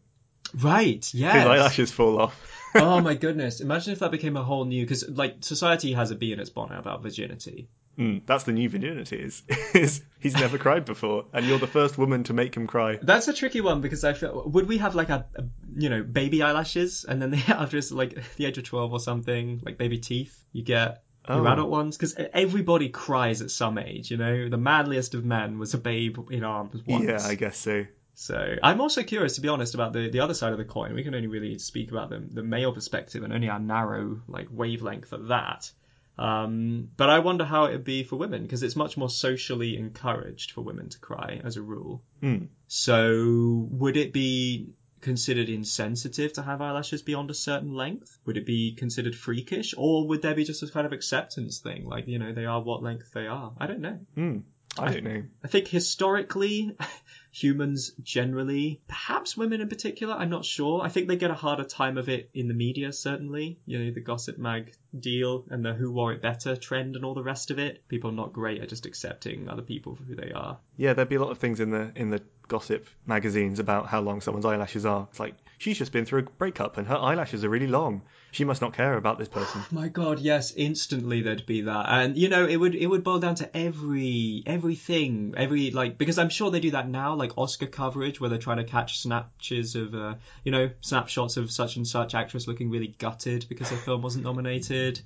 [0.61, 1.07] right?
[1.13, 1.33] Yeah.
[1.33, 2.49] His eyelashes fall off.
[2.75, 3.61] oh my goodness!
[3.61, 6.49] Imagine if that became a whole new because like society has a bee in its
[6.49, 7.67] bonnet about virginity.
[7.99, 9.17] Mm, that's the new virginity.
[9.17, 9.43] Is,
[9.75, 12.97] is he's never cried before, and you're the first woman to make him cry.
[12.99, 15.27] That's a tricky one because I feel would we have like a
[15.75, 19.61] you know baby eyelashes and then they after like the age of twelve or something
[19.65, 21.51] like baby teeth you get your Oh.
[21.53, 24.11] adult ones because everybody cries at some age.
[24.11, 27.05] You know the manliest of men was a babe in arms once.
[27.05, 27.85] Yeah, I guess so.
[28.15, 30.93] So I'm also curious, to be honest, about the, the other side of the coin.
[30.93, 34.47] We can only really speak about the, the male perspective and only our narrow like
[34.51, 35.71] wavelength of that.
[36.19, 39.77] Um, but I wonder how it would be for women because it's much more socially
[39.77, 42.03] encouraged for women to cry as a rule.
[42.21, 42.45] Hmm.
[42.67, 48.17] So would it be considered insensitive to have eyelashes beyond a certain length?
[48.25, 51.85] Would it be considered freakish, or would there be just a kind of acceptance thing,
[51.85, 53.53] like you know they are what length they are?
[53.59, 53.99] I don't know.
[54.15, 54.37] Hmm.
[54.77, 55.23] I don't know.
[55.43, 56.75] I think historically,
[57.31, 60.81] humans generally, perhaps women in particular, I'm not sure.
[60.81, 63.59] I think they get a harder time of it in the media, certainly.
[63.65, 67.13] You know, the gossip mag deal and the who wore it better trend and all
[67.13, 67.87] the rest of it.
[67.87, 70.57] People are not great at just accepting other people for who they are.
[70.75, 74.01] Yeah, there'd be a lot of things in the in the gossip magazines about how
[74.01, 75.07] long someone's eyelashes are.
[75.09, 78.01] It's like she's just been through a breakup and her eyelashes are really long.
[78.31, 79.61] She must not care about this person.
[79.71, 83.19] My God, yes, instantly there'd be that, and you know, it would it would boil
[83.19, 87.67] down to every everything, every like because I'm sure they do that now, like Oscar
[87.67, 91.87] coverage where they're trying to catch snatches of, uh, you know, snapshots of such and
[91.87, 94.99] such actress looking really gutted because her film wasn't nominated.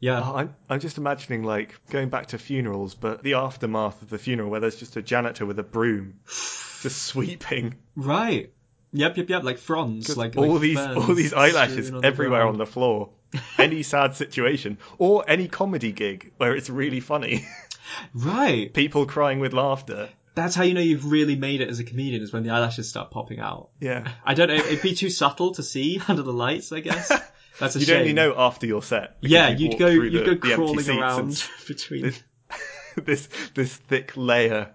[0.00, 4.08] Yeah, Oh, I'm I'm just imagining like going back to funerals, but the aftermath of
[4.10, 8.50] the funeral where there's just a janitor with a broom, just sweeping right.
[8.92, 9.42] Yep, yep, yep.
[9.44, 12.54] Like fronds, like all like these all these eyelashes on the everywhere ground.
[12.54, 13.10] on the floor.
[13.58, 17.46] Any sad situation or any comedy gig where it's really funny,
[18.14, 18.72] Right.
[18.74, 20.08] people crying with laughter.
[20.34, 22.88] That's how you know you've really made it as a comedian is when the eyelashes
[22.88, 23.68] start popping out.
[23.80, 24.54] Yeah, I don't know.
[24.54, 26.72] It'd be too subtle to see under the lights.
[26.72, 27.12] I guess
[27.60, 28.00] that's a you'd shame.
[28.00, 29.16] only know after your set.
[29.20, 32.12] Yeah, you you'd go you'd the- go crawling around between.
[32.96, 34.72] this this thick layer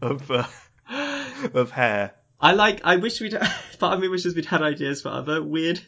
[0.00, 0.46] of uh,
[1.54, 2.14] of hair.
[2.40, 2.80] I like.
[2.84, 3.38] I wish we'd.
[3.78, 5.80] Part of me wishes we'd had ideas for other weird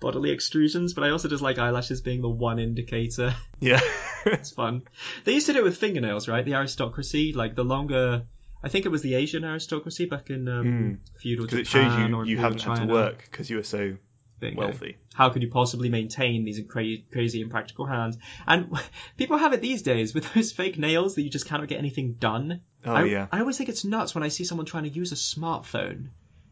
[0.00, 3.34] bodily extrusions, but I also just like eyelashes being the one indicator.
[3.60, 3.80] Yeah,
[4.26, 4.82] It's fun.
[5.24, 6.44] They used to do it with fingernails, right?
[6.44, 8.24] The aristocracy, like the longer.
[8.62, 12.08] I think it was the Asian aristocracy back in um, feudal because Japan it shows
[12.10, 13.96] you you haven't had to work because you were so
[14.54, 14.98] Wealthy.
[15.14, 18.18] How could you possibly maintain these cra- crazy impractical hands?
[18.46, 18.76] And
[19.16, 22.14] people have it these days with those fake nails that you just cannot get anything
[22.14, 22.60] done.
[22.84, 23.26] Oh I, yeah.
[23.32, 26.08] I always think it's nuts when I see someone trying to use a smartphone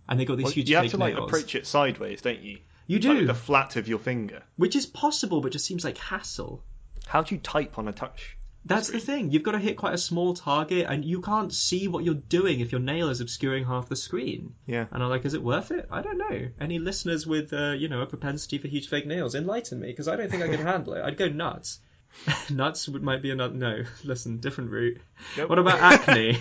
[0.09, 1.29] and they got these Well, huge you have to like nails.
[1.29, 2.59] approach it sideways, don't you?
[2.87, 4.43] you do, with the flat of your finger.
[4.57, 6.63] which is possible, but just seems like hassle.
[7.07, 8.37] How do you type on a touch?
[8.65, 9.33] That's the thing.
[9.33, 12.61] You've got to hit quite a small target, and you can't see what you're doing
[12.61, 14.55] if your nail is obscuring half the screen.
[14.67, 14.87] Yeah.
[14.93, 15.89] And I'm like, is it worth it?
[15.91, 16.49] I don't know.
[16.61, 20.07] Any listeners with, uh, you know, a propensity for huge fake nails, enlighten me, because
[20.07, 21.03] I don't think I could handle it.
[21.03, 21.81] I'd go nuts.
[22.51, 23.55] nuts would might be another.
[23.55, 25.01] No, listen, different route.
[25.37, 25.49] Nope.
[25.49, 26.39] What about acne?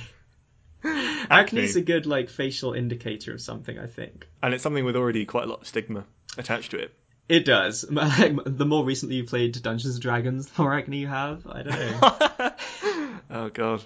[0.83, 1.27] acne?
[1.29, 3.79] Acne's a good like facial indicator of something.
[3.79, 6.05] I think And it's something with already quite a lot of stigma
[6.37, 6.93] attached to it.
[7.29, 7.81] It does.
[7.89, 11.45] the more recently you played Dungeons and Dragons, the more acne you have.
[11.47, 12.51] I don't know.
[13.33, 13.85] Oh god.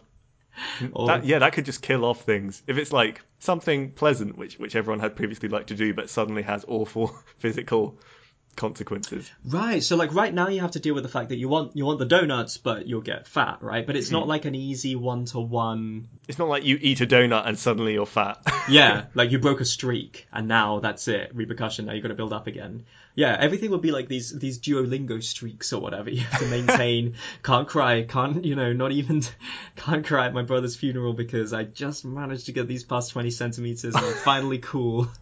[0.94, 2.64] Or- That, yeah, that could just kill off things.
[2.66, 6.42] If it's like something pleasant, which which everyone had previously liked to do, but suddenly
[6.42, 7.08] has awful
[7.38, 8.00] physical
[8.56, 9.30] consequences.
[9.46, 9.84] Right.
[9.84, 11.86] So like right now you have to deal with the fact that you want you
[11.86, 13.86] want the donuts, but you'll get fat, right?
[13.86, 14.30] But it's not hmm.
[14.30, 16.08] like an easy one to one.
[16.28, 18.42] It's not like you eat a donut and suddenly you're fat.
[18.68, 21.36] Yeah, like you broke a streak and now that's it.
[21.36, 21.86] Repercussion.
[21.86, 22.86] Now you've got to build up again.
[23.14, 26.10] Yeah, everything would be like these these Duolingo streaks or whatever.
[26.10, 27.14] You have to maintain.
[27.44, 28.04] can't cry.
[28.04, 28.74] Can't you know?
[28.74, 29.22] Not even
[29.76, 33.30] can't cry at my brother's funeral because I just managed to get these past twenty
[33.30, 35.08] centimeters and I'm finally cool.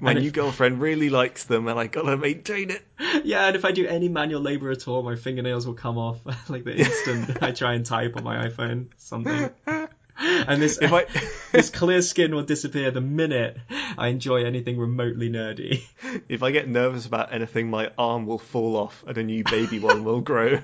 [0.00, 2.82] My And new if- girlfriend really likes them, and I gotta maintain it.
[3.24, 6.18] Yeah, and if I do any manual labor at all, my fingernails will come off
[6.48, 9.50] like the instant I try and type on my iPhone something.
[10.16, 11.06] And this If I
[11.52, 13.56] this clear skin will disappear the minute
[13.98, 15.82] I enjoy anything remotely nerdy.
[16.28, 19.80] if I get nervous about anything, my arm will fall off and a new baby
[19.80, 20.60] one will grow.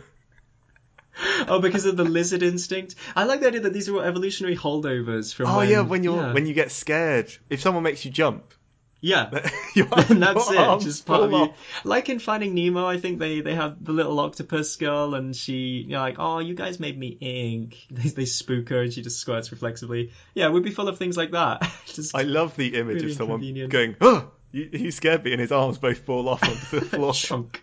[1.49, 2.95] oh, because of the lizard instinct.
[3.17, 5.47] I like the idea that these are all evolutionary holdovers from.
[5.47, 6.33] Oh when, yeah, when you yeah.
[6.33, 8.55] when you get scared, if someone makes you jump,
[9.01, 9.31] yeah.
[9.77, 10.81] and that's it.
[10.81, 11.37] Just part of you.
[11.37, 11.57] off.
[11.85, 15.85] Like in Finding Nemo, I think they they have the little octopus girl, and she,
[15.87, 17.77] you know, like, oh, you guys made me ink.
[17.91, 20.13] They, they spook her, and she just squirts reflexively.
[20.35, 21.71] Yeah, we'd be full of things like that.
[21.87, 25.41] just I love the image Really of someone going, "Oh, you, you scared me," and
[25.41, 27.13] his arms both fall off onto the floor.
[27.13, 27.63] chunk.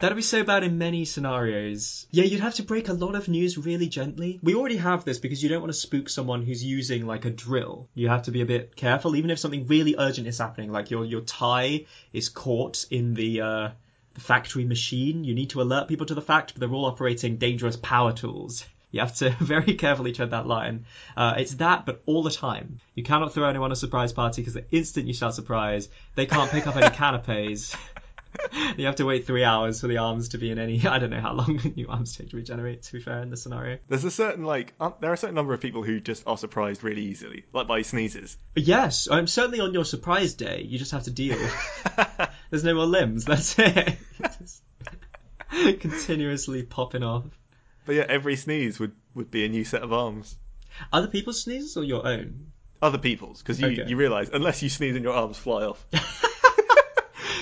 [0.00, 2.06] That'd be so bad in many scenarios.
[2.10, 4.40] Yeah, you'd have to break a lot of news really gently.
[4.42, 7.30] We already have this because you don't want to spook someone who's using like a
[7.30, 7.86] drill.
[7.92, 10.90] You have to be a bit careful, even if something really urgent is happening, like
[10.90, 13.68] your your tie is caught in the uh,
[14.14, 15.22] the factory machine.
[15.22, 18.64] You need to alert people to the fact, but they're all operating dangerous power tools.
[18.90, 20.86] You have to very carefully tread that line.
[21.14, 22.80] Uh, it's that, but all the time.
[22.94, 26.50] You cannot throw anyone a surprise party because the instant you shout surprise, they can't
[26.50, 27.76] pick up any canapes.
[28.76, 30.86] you have to wait three hours for the arms to be in any.
[30.86, 32.82] I don't know how long new arms take to regenerate.
[32.84, 33.78] To be fair, in this scenario.
[33.88, 36.38] There's a certain like, um, there are a certain number of people who just are
[36.38, 38.36] surprised really easily, like by sneezes.
[38.54, 40.62] Yes, I'm certainly on your surprise day.
[40.62, 41.38] You just have to deal.
[42.50, 43.24] There's no more limbs.
[43.24, 43.96] That's it.
[45.80, 47.24] Continuously popping off.
[47.86, 50.36] But yeah, every sneeze would would be a new set of arms.
[50.92, 52.52] Other people's sneezes or your own?
[52.80, 53.84] Other people's, because you Okay.
[53.86, 55.84] you realise unless you sneeze and your arms fly off.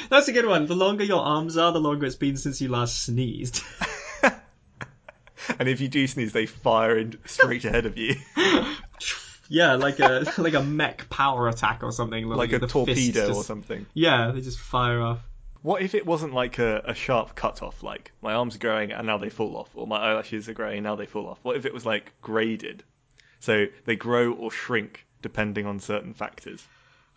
[0.10, 0.66] That's a good one.
[0.66, 3.62] The longer your arms are, the longer it's been since you last sneezed.
[5.58, 8.14] and if you do sneeze, they fire in straight ahead of you,
[9.48, 12.26] yeah, like a like a mech power attack or something.
[12.26, 13.84] like a torpedo or something.
[13.92, 15.20] Yeah, they just fire off.
[15.60, 18.92] What if it wasn't like a, a sharp cut off, like my arms are growing
[18.92, 21.38] and now they fall off, or my eyelashes are growing and now they fall off?
[21.42, 22.82] What if it was like graded?
[23.40, 26.64] So they grow or shrink depending on certain factors.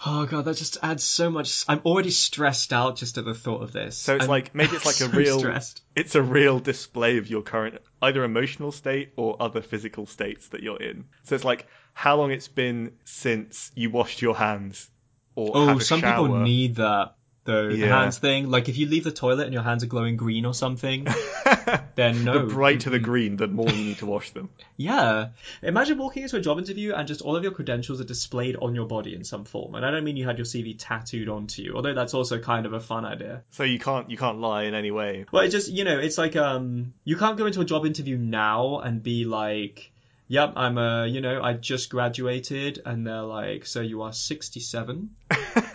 [0.03, 1.63] Oh god, that just adds so much.
[1.67, 3.97] I'm already stressed out just at the thought of this.
[3.97, 5.81] So it's I'm like maybe it's like a so real stressed.
[5.95, 10.63] it's a real display of your current either emotional state or other physical states that
[10.63, 11.05] you're in.
[11.23, 14.89] So it's like how long it's been since you washed your hands
[15.35, 16.27] or Oh, had a some shower.
[16.27, 17.15] people need that.
[17.43, 17.87] The Yeah.
[17.87, 18.49] hands thing.
[18.51, 21.07] Like if you leave the toilet and your hands are glowing green or something,
[21.95, 22.45] then no.
[22.45, 24.49] the brighter the green, the more you need to wash them.
[24.77, 25.27] Yeah.
[25.61, 28.73] Imagine walking into a job interview and just all of your credentials are displayed on
[28.73, 29.75] your body in some form.
[29.75, 32.65] And I don't mean you had your CV tattooed onto you, although that's also kind
[32.65, 33.43] of a fun idea.
[33.51, 35.25] So you can't you can't lie in any way.
[35.31, 38.17] Well, it just, you know, it's like, um, you can't go into a job interview
[38.17, 39.90] now and be like,
[40.31, 42.81] yep, I'm a, you know, I just graduated.
[42.85, 45.09] And they're like, so you are 67.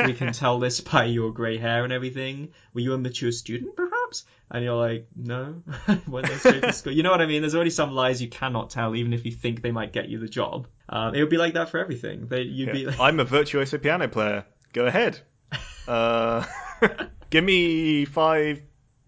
[0.06, 2.52] we can tell this by your grey hair and everything.
[2.72, 4.24] Were you a mature student, perhaps?
[4.50, 5.62] And you're like, no,
[6.08, 6.94] went straight to school.
[6.94, 7.42] You know what I mean?
[7.42, 10.18] There's already some lies you cannot tell, even if you think they might get you
[10.18, 10.68] the job.
[10.88, 12.26] Um, it would be like that for everything.
[12.26, 14.46] They, you'd be like, I'm a virtuoso piano player.
[14.72, 15.20] Go ahead.
[15.86, 16.44] Uh,
[17.30, 18.60] give me five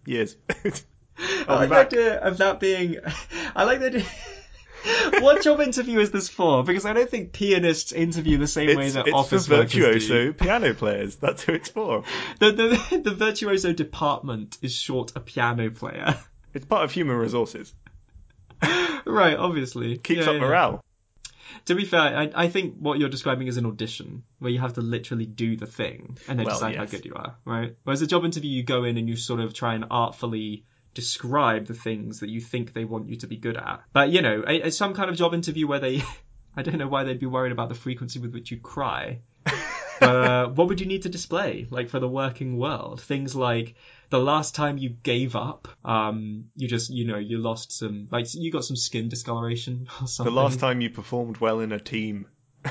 [0.06, 0.36] years.
[1.48, 2.98] I like be the idea of that being.
[3.56, 4.04] I like the idea.
[5.20, 6.62] what job interview is this for?
[6.64, 9.56] Because I don't think pianists interview the same way that it's for office do.
[9.56, 11.16] virtuoso piano players.
[11.16, 12.04] That's who it's for.
[12.38, 16.16] The, the the virtuoso department is short a piano player.
[16.54, 17.74] It's part of human resources.
[19.04, 19.98] right, obviously.
[19.98, 20.40] Keeps Yeah, up yeah.
[20.40, 20.84] morale.
[21.66, 24.74] To be fair, I, I think what you're describing is an audition where you have
[24.74, 27.76] to literally do the thing and then Well, decide how good you are, right?
[27.84, 30.64] Whereas a job interview, you go in and you sort of try and artfully
[31.02, 33.82] describe the things that you think they want you to be good at.
[33.92, 36.02] But you know, a, a- some kind of job interview where they,
[36.56, 39.20] I don't know why they'd be worried about the frequency with which you cry.
[40.00, 43.00] But uh, what would you need to display, like for the working world?
[43.00, 43.74] Things like
[44.10, 48.32] the last time you gave up, um, you just, you know, you lost some, like
[48.32, 50.32] you got some skin discoloration or something.
[50.32, 52.26] The last time you performed well in a team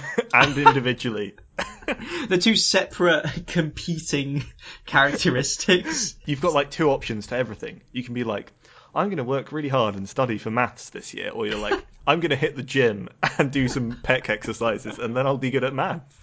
[0.33, 1.35] and individually.
[2.29, 4.43] the two separate competing
[4.85, 6.15] characteristics.
[6.25, 7.81] You've got like two options to everything.
[7.91, 8.51] You can be like,
[8.93, 11.85] I'm going to work really hard and study for maths this year, or you're like,
[12.07, 15.51] I'm going to hit the gym and do some pec exercises, and then I'll be
[15.51, 16.15] good at maths.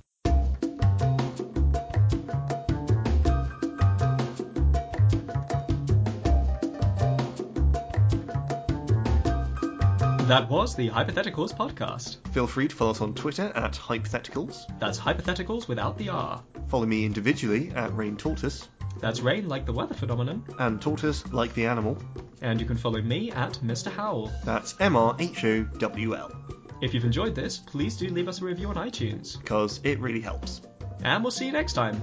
[10.27, 12.27] That was the Hypotheticals podcast.
[12.33, 14.65] Feel free to follow us on Twitter at Hypotheticals.
[14.81, 16.43] That's Hypotheticals without the R.
[16.69, 18.69] Follow me individually at Rain Tortoise,
[19.01, 20.45] That's rain like the weather phenomenon.
[20.59, 21.99] and Tortoise like the animal.
[22.41, 23.93] And you can follow me at Mr.
[23.93, 24.33] Howl.
[24.45, 26.33] That's M R H O W L,
[26.81, 29.39] If you've enjoyed this, please do leave us a review on iTunes.
[29.39, 30.63] because it really helps.
[31.03, 32.01] And we'll see you next time.